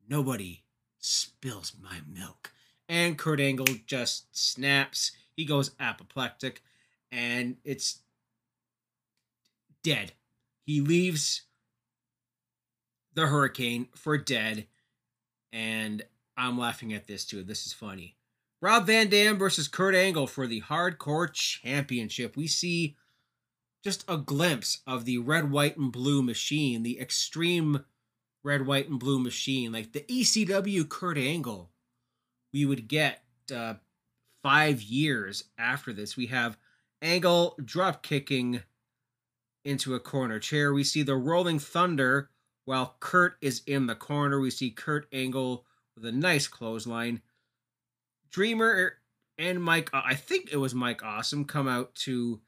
Nobody 0.08 0.64
spills 0.98 1.72
my 1.80 2.00
milk. 2.12 2.52
And 2.88 3.16
Kurt 3.16 3.40
Angle 3.40 3.66
just 3.86 4.36
snaps. 4.36 5.12
He 5.36 5.44
goes 5.44 5.70
apoplectic, 5.78 6.62
and 7.12 7.56
it's 7.64 8.00
dead. 9.82 10.12
He 10.64 10.80
leaves 10.80 11.42
the 13.14 13.26
hurricane 13.26 13.88
for 13.94 14.18
dead, 14.18 14.66
and 15.52 16.04
I'm 16.36 16.58
laughing 16.58 16.92
at 16.92 17.06
this 17.06 17.24
too. 17.24 17.42
This 17.42 17.66
is 17.66 17.72
funny. 17.72 18.16
Rob 18.64 18.86
Van 18.86 19.10
Dam 19.10 19.36
versus 19.36 19.68
Kurt 19.68 19.94
Angle 19.94 20.26
for 20.26 20.46
the 20.46 20.62
Hardcore 20.62 21.30
Championship. 21.30 22.34
We 22.34 22.46
see 22.46 22.96
just 23.84 24.06
a 24.08 24.16
glimpse 24.16 24.80
of 24.86 25.04
the 25.04 25.18
red, 25.18 25.50
white, 25.50 25.76
and 25.76 25.92
blue 25.92 26.22
machine, 26.22 26.82
the 26.82 26.98
extreme 26.98 27.84
red, 28.42 28.66
white, 28.66 28.88
and 28.88 28.98
blue 28.98 29.18
machine, 29.18 29.70
like 29.70 29.92
the 29.92 30.00
ECW 30.00 30.88
Kurt 30.88 31.18
Angle 31.18 31.72
we 32.54 32.64
would 32.64 32.88
get 32.88 33.22
uh, 33.54 33.74
five 34.42 34.80
years 34.80 35.44
after 35.58 35.92
this. 35.92 36.16
We 36.16 36.28
have 36.28 36.56
Angle 37.02 37.58
drop 37.62 38.02
kicking 38.02 38.62
into 39.62 39.94
a 39.94 40.00
corner 40.00 40.38
chair. 40.38 40.72
We 40.72 40.84
see 40.84 41.02
the 41.02 41.16
Rolling 41.16 41.58
Thunder 41.58 42.30
while 42.64 42.96
Kurt 42.98 43.36
is 43.42 43.60
in 43.66 43.88
the 43.88 43.94
corner. 43.94 44.40
We 44.40 44.48
see 44.48 44.70
Kurt 44.70 45.06
Angle 45.12 45.66
with 45.94 46.06
a 46.06 46.12
nice 46.12 46.48
clothesline. 46.48 47.20
Dreamer 48.34 48.94
and 49.38 49.62
Mike, 49.62 49.90
uh, 49.94 50.02
I 50.04 50.14
think 50.16 50.48
it 50.50 50.56
was 50.56 50.74
Mike 50.74 51.04
Awesome, 51.04 51.44
come 51.44 51.68
out 51.68 51.94
to 51.94 52.40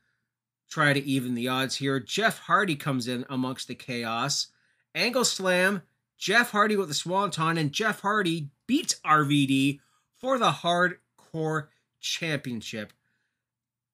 try 0.69 0.93
to 0.93 0.99
even 1.05 1.37
the 1.37 1.47
odds 1.47 1.77
here. 1.77 2.01
Jeff 2.01 2.41
Hardy 2.41 2.75
comes 2.75 3.07
in 3.07 3.25
amongst 3.31 3.69
the 3.69 3.77
chaos. 3.77 4.49
Angle 4.97 5.25
slam, 5.25 5.83
Jeff 6.19 6.51
Hardy 6.51 6.75
with 6.75 6.89
the 6.89 6.95
swanton, 6.95 7.57
and 7.57 7.71
Jeff 7.71 8.01
Hardy 8.01 8.51
beats 8.67 8.97
RVD 9.05 9.79
for 10.19 10.41
the 10.41 10.51
Hardcore 10.51 11.69
Championship. 12.01 12.93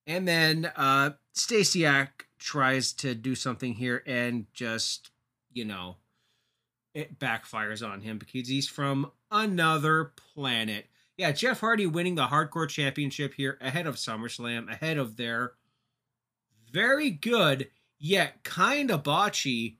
And 0.06 0.26
then 0.26 0.72
uh 0.74 1.10
Stasiak 1.34 2.08
tries 2.38 2.94
to 2.94 3.14
do 3.14 3.34
something 3.34 3.74
here 3.74 4.02
and 4.06 4.46
just, 4.54 5.10
you 5.52 5.66
know, 5.66 5.96
it 6.94 7.18
backfires 7.18 7.86
on 7.86 8.00
him 8.00 8.16
because 8.16 8.48
he's 8.48 8.66
from 8.66 9.12
another 9.30 10.14
planet. 10.34 10.86
Yeah, 11.22 11.30
Jeff 11.30 11.60
Hardy 11.60 11.86
winning 11.86 12.16
the 12.16 12.26
Hardcore 12.26 12.68
Championship 12.68 13.34
here 13.34 13.56
ahead 13.60 13.86
of 13.86 13.94
SummerSlam, 13.94 14.68
ahead 14.68 14.98
of 14.98 15.16
their 15.16 15.52
very 16.72 17.10
good 17.10 17.68
yet 17.96 18.42
kind 18.42 18.90
of 18.90 19.04
botchy 19.04 19.76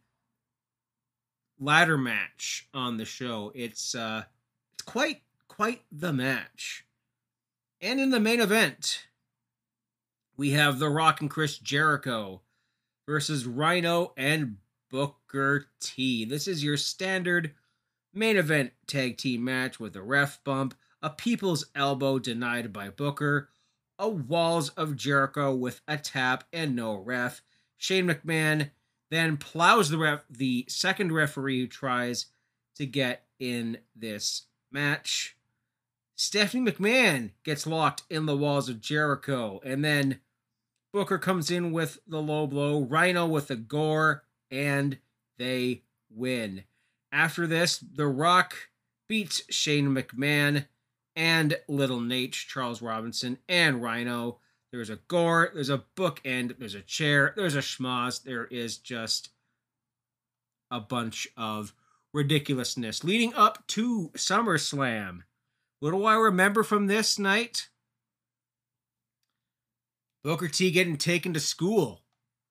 ladder 1.59 1.99
match 1.99 2.69
on 2.73 2.97
the 2.97 3.05
show. 3.05 3.51
It's 3.57 3.93
uh 3.93 4.23
it's 4.73 4.85
quite 4.85 5.23
quite 5.49 5.83
the 5.91 6.13
match. 6.13 6.87
And 7.81 7.99
in 7.99 8.11
the 8.11 8.21
main 8.21 8.41
event, 8.41 9.09
we 10.37 10.53
have 10.53 10.79
The 10.79 10.91
Rock 10.91 11.21
and 11.21 11.29
Chris 11.29 11.59
Jericho 11.59 12.43
versus 13.05 13.47
Rhino 13.47 14.13
and 14.17 14.59
Booker 14.93 15.67
T. 15.81 16.25
This 16.25 16.47
is 16.47 16.63
your 16.63 16.77
standard 16.77 17.53
main 18.15 18.37
event 18.37 18.75
tag 18.87 19.19
team 19.19 19.43
match 19.43 19.81
with 19.81 19.97
a 19.97 20.03
ref 20.03 20.39
bump, 20.45 20.77
a 21.03 21.11
people's 21.11 21.67
elbow 21.75 22.19
denied 22.19 22.73
by 22.73 22.89
Booker, 22.89 23.49
a 23.99 24.09
walls 24.09 24.71
of 24.71 24.97
Jericho 24.97 25.55
with 25.55 25.81
a 25.89 25.97
tap 25.97 26.45
and 26.53 26.77
no 26.77 26.97
ref. 26.97 27.43
Shane 27.77 28.07
McMahon 28.07 28.71
then 29.11 29.37
plows 29.37 29.91
the 29.91 29.99
ref, 29.99 30.25
the 30.31 30.65
second 30.69 31.13
referee 31.13 31.61
who 31.61 31.67
tries 31.67 32.27
to 32.77 32.87
get 32.87 33.27
in 33.39 33.79
this 33.95 34.47
match. 34.71 35.37
Stephanie 36.15 36.71
McMahon 36.71 37.31
gets 37.45 37.67
locked 37.67 38.05
in 38.09 38.27
the 38.27 38.37
walls 38.37 38.69
of 38.69 38.81
Jericho. 38.81 39.61
And 39.65 39.85
then 39.85 40.21
Booker 40.93 41.19
comes 41.19 41.51
in 41.51 41.73
with 41.73 41.99
the 42.07 42.21
low 42.23 42.47
blow, 42.47 42.81
Rhino 42.81 43.27
with 43.27 43.51
a 43.51 43.57
gore, 43.57 44.25
and 44.51 44.99
they 45.39 45.83
win. 46.11 46.65
After 47.11 47.47
this, 47.47 47.79
The 47.79 48.07
Rock 48.07 48.55
beats 49.09 49.43
Shane 49.51 49.89
McMahon 49.89 50.67
and 51.17 51.59
Little 51.69 52.01
Nate, 52.01 52.33
Charles 52.33 52.83
Robinson, 52.83 53.39
and 53.49 53.83
Rhino. 53.83 54.39
There's 54.71 54.91
a 54.91 55.01
gore, 55.09 55.51
there's 55.53 55.71
a 55.71 55.85
bookend, 55.97 56.59
there's 56.59 56.75
a 56.75 56.81
chair, 56.81 57.35
there's 57.37 57.57
a 57.57 57.61
schmoz, 57.61 58.23
there 58.23 58.47
is 58.47 58.79
just 58.79 59.29
a 60.71 60.81
bunch 60.81 61.29
of 61.37 61.75
ridiculousness 62.15 63.05
leading 63.05 63.35
up 63.35 63.67
to 63.69 64.11
SummerSlam. 64.15 65.21
What 65.81 65.91
do 65.91 66.05
I 66.05 66.15
remember 66.15 66.63
from 66.63 66.87
this 66.87 67.19
night? 67.19 67.69
Booker 70.25 70.49
T 70.49 70.71
getting 70.71 70.97
taken 70.97 71.35
to 71.35 71.41
school, 71.41 72.03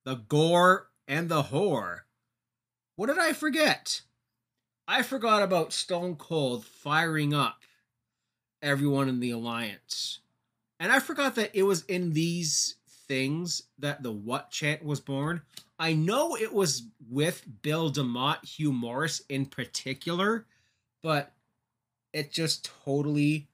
the 0.06 0.16
gore 0.16 0.90
and 1.08 1.30
the 1.30 1.44
whore. 1.44 2.02
What 2.98 3.08
did 3.08 3.18
I 3.18 3.34
forget? 3.34 4.02
I 4.88 5.02
forgot 5.02 5.42
about 5.42 5.74
Stone 5.74 6.18
Cold 6.18 6.66
firing 6.66 7.34
up 7.34 7.62
everyone 8.62 9.10
in 9.10 9.20
the 9.20 9.32
alliance. 9.32 10.20
And 10.80 10.92
I 10.92 11.00
forgot 11.00 11.36
that 11.36 11.52
it 11.54 11.64
was 11.64 11.84
in 11.86 12.14
these 12.14 12.76
things 13.08 13.64
that 13.80 14.04
the 14.04 14.12
what 14.12 14.52
chant 14.52 14.84
was 14.84 15.00
born. 15.00 15.42
I 15.78 15.94
know 15.94 16.36
it 16.36 16.54
was 16.54 16.84
with 17.10 17.44
Bill 17.62 17.92
DeMott, 17.92 18.46
Hugh 18.46 18.72
Morrus 18.72 19.22
in 19.30 19.46
particular, 19.46 20.46
but 21.04 21.34
it 22.14 22.32
just 22.32 22.70
totally 22.86 23.48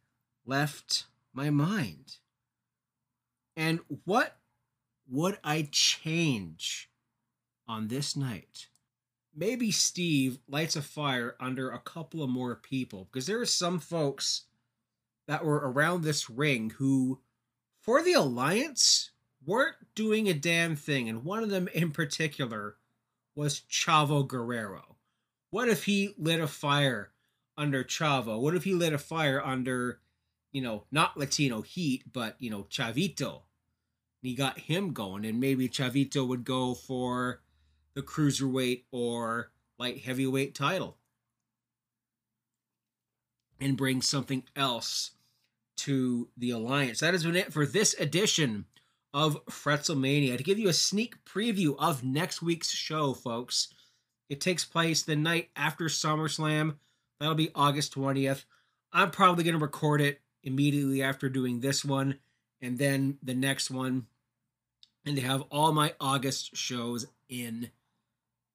left 0.46 1.06
my 1.34 1.50
mind. 1.50 2.17
And 3.56 3.80
what 4.06 4.38
would 5.10 5.39
I 5.43 5.67
change 5.72 6.89
on 7.67 7.88
this 7.88 8.15
night? 8.15 8.67
Maybe 9.36 9.72
Steve 9.72 10.39
lights 10.48 10.76
a 10.76 10.82
fire 10.82 11.36
under 11.39 11.70
a 11.70 11.80
couple 11.80 12.24
of 12.24 12.30
more 12.30 12.56
people 12.56 13.08
because 13.12 13.26
there 13.26 13.39
are 13.39 13.46
some 13.46 13.80
folks 13.80 14.43
that 15.28 15.46
were 15.46 15.72
around 15.72 16.04
this 16.04 16.30
ring 16.30 16.72
who, 16.78 17.20
for 17.82 18.02
the 18.02 18.13
Alliance, 18.13 19.12
weren't 19.46 19.76
doing 19.96 20.28
a 20.28 20.34
damn 20.34 20.76
thing. 20.76 21.08
And 21.08 21.24
one 21.24 21.44
of 21.44 21.50
them 21.50 21.68
in 21.74 21.92
particular 21.92 22.78
was 23.36 23.62
Chavo 23.70 24.28
Guerrero. 24.28 24.96
What 25.52 25.70
if 25.70 25.86
he 25.86 26.13
lit 26.18 26.40
a 26.40 26.48
fire 26.48 27.12
under 27.58 27.84
Chavo? 27.84 28.40
What 28.40 28.56
if 28.56 28.63
he 28.63 28.74
lit 28.74 28.94
a 28.94 28.98
fire 28.98 29.42
under, 29.44 30.00
you 30.52 30.62
know, 30.62 30.84
not 30.92 31.18
Latino 31.18 31.62
Heat, 31.62 32.12
but, 32.12 32.36
you 32.40 32.50
know, 32.50 32.63
Chavito? 32.63 33.42
And 34.22 34.30
he 34.30 34.34
got 34.34 34.60
him 34.60 34.94
going, 34.94 35.26
and 35.26 35.40
maybe 35.40 35.70
Chavito 35.70 36.28
would 36.28 36.44
go 36.44 36.74
for 36.74 37.42
the 37.94 38.02
cruiserweight 38.02 38.84
or 38.92 39.52
light 39.78 40.02
heavyweight 40.02 40.56
title 40.56 40.98
and 43.60 43.78
bring 43.78 44.02
something 44.02 44.44
else 44.56 45.12
to 45.78 46.30
the 46.38 46.52
alliance. 46.52 47.00
That 47.00 47.13
has 47.13 47.24
been 47.24 47.36
it 47.36 47.54
for 47.54 47.66
this 47.66 47.94
edition 48.00 48.66
of 49.13 49.44
Fretzelmania. 49.46 50.38
To 50.38 50.44
give 50.44 50.60
you 50.60 50.70
a 50.70 50.74
sneak 50.74 51.24
preview 51.26 51.76
of 51.80 52.04
next 52.04 52.42
week's 52.42 52.72
show, 52.72 53.13
folks, 53.13 53.74
it 54.30 54.42
takes 54.42 54.66
place 54.66 55.02
the 55.04 55.16
night 55.16 55.50
after 55.56 55.86
SummerSlam. 55.86 56.76
That'll 57.20 57.36
be 57.36 57.52
August 57.56 57.96
20th. 57.96 58.44
I'm 58.92 59.12
probably 59.12 59.44
going 59.44 59.58
to 59.58 59.63
record 59.63 60.02
it 60.02 60.22
immediately 60.44 61.02
after 61.02 61.30
doing 61.30 61.60
this 61.60 61.84
one 61.84 62.20
and 62.62 62.78
then 62.78 63.18
the 63.24 63.34
next 63.34 63.72
one. 63.72 64.08
And 65.06 65.16
to 65.16 65.22
have 65.22 65.44
all 65.50 65.72
my 65.72 65.94
August 66.02 66.56
shows 66.56 67.08
in 67.30 67.72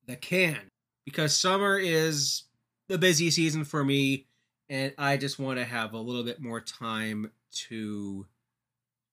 the 0.07 0.17
can. 0.17 0.59
Because 1.05 1.37
summer 1.37 1.79
is 1.79 2.45
the 2.89 2.99
busy 2.99 3.31
season 3.31 3.65
for 3.65 3.85
me 3.85 4.27
and 4.69 4.93
I 4.99 5.17
just 5.17 5.39
want 5.39 5.59
to 5.59 5.65
have 5.65 5.93
a 5.93 5.99
little 5.99 6.25
bit 6.25 6.41
more 6.41 6.61
time 6.61 7.31
to 7.67 8.27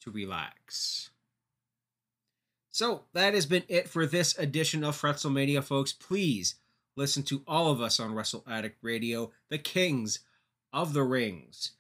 to 0.02 0.12
relax. 0.12 1.10
So 2.72 3.04
that 3.14 3.34
has 3.34 3.46
been 3.46 3.64
it 3.68 3.90
for 3.90 4.06
this 4.06 4.38
edition 4.38 4.84
of 4.84 5.00
Fretzelmania, 5.00 5.64
folks. 5.64 5.92
Please 5.92 6.56
listen 6.96 7.24
to 7.24 7.42
all 7.48 7.72
of 7.72 7.82
us 7.82 8.00
on 8.00 8.14
Wrestle 8.14 8.46
Addict 8.50 8.78
Radio, 8.82 9.32
the 9.50 9.58
Kings 9.58 10.20
of 10.72 10.94
the 10.94 11.04
Rings, 11.04 11.72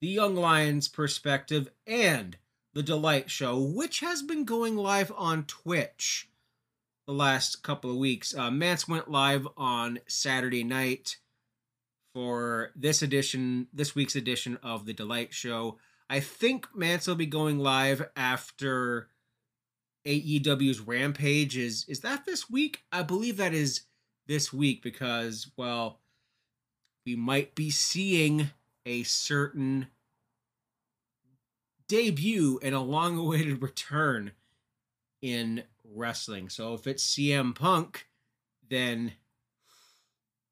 the 0.00 0.08
Young 0.08 0.36
Lions 0.36 0.88
Perspective, 0.88 1.70
and 1.86 2.36
the 2.74 2.82
Delight 2.82 3.30
Show, 3.30 3.58
which 3.58 4.00
has 4.00 4.22
been 4.22 4.44
going 4.44 4.76
live 4.76 5.10
on 5.16 5.44
Twitch 5.44 6.28
the 7.06 7.12
last 7.12 7.62
couple 7.62 7.90
of 7.90 7.96
weeks. 7.96 8.36
Uh, 8.36 8.50
Mance 8.50 8.86
went 8.86 9.10
live 9.10 9.48
on 9.56 10.00
Saturday 10.06 10.64
night 10.64 11.16
for 12.16 12.70
this 12.74 13.02
edition, 13.02 13.66
this 13.74 13.94
week's 13.94 14.16
edition 14.16 14.58
of 14.62 14.86
the 14.86 14.94
Delight 14.94 15.34
Show. 15.34 15.76
I 16.08 16.20
think 16.20 16.66
Mance 16.74 17.06
will 17.06 17.14
be 17.14 17.26
going 17.26 17.58
live 17.58 18.08
after 18.16 19.08
AEW's 20.06 20.80
Rampage. 20.80 21.58
Is 21.58 21.84
is 21.86 22.00
that 22.00 22.24
this 22.24 22.48
week? 22.48 22.84
I 22.90 23.02
believe 23.02 23.36
that 23.36 23.52
is 23.52 23.82
this 24.26 24.50
week 24.50 24.82
because 24.82 25.50
well, 25.58 26.00
we 27.04 27.16
might 27.16 27.54
be 27.54 27.68
seeing 27.68 28.48
a 28.86 29.02
certain 29.02 29.88
debut 31.86 32.58
and 32.62 32.74
a 32.74 32.80
long-awaited 32.80 33.60
return 33.60 34.32
in 35.20 35.64
wrestling. 35.84 36.48
So 36.48 36.72
if 36.72 36.86
it's 36.86 37.04
CM 37.06 37.54
Punk, 37.54 38.06
then 38.70 39.12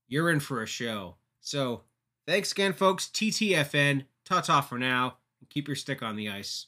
you're 0.07 0.29
in 0.29 0.41
for 0.41 0.63
a 0.63 0.67
show. 0.67 1.17
So 1.45 1.83
thanks 2.27 2.51
again, 2.53 2.73
folks. 2.73 3.07
TTFN. 3.07 4.07
Ta 4.25 4.41
ta 4.41 4.61
for 4.63 4.79
now. 4.79 5.19
Keep 5.51 5.69
your 5.69 5.77
stick 5.77 6.03
on 6.03 6.17
the 6.17 6.29
ice. 6.29 6.67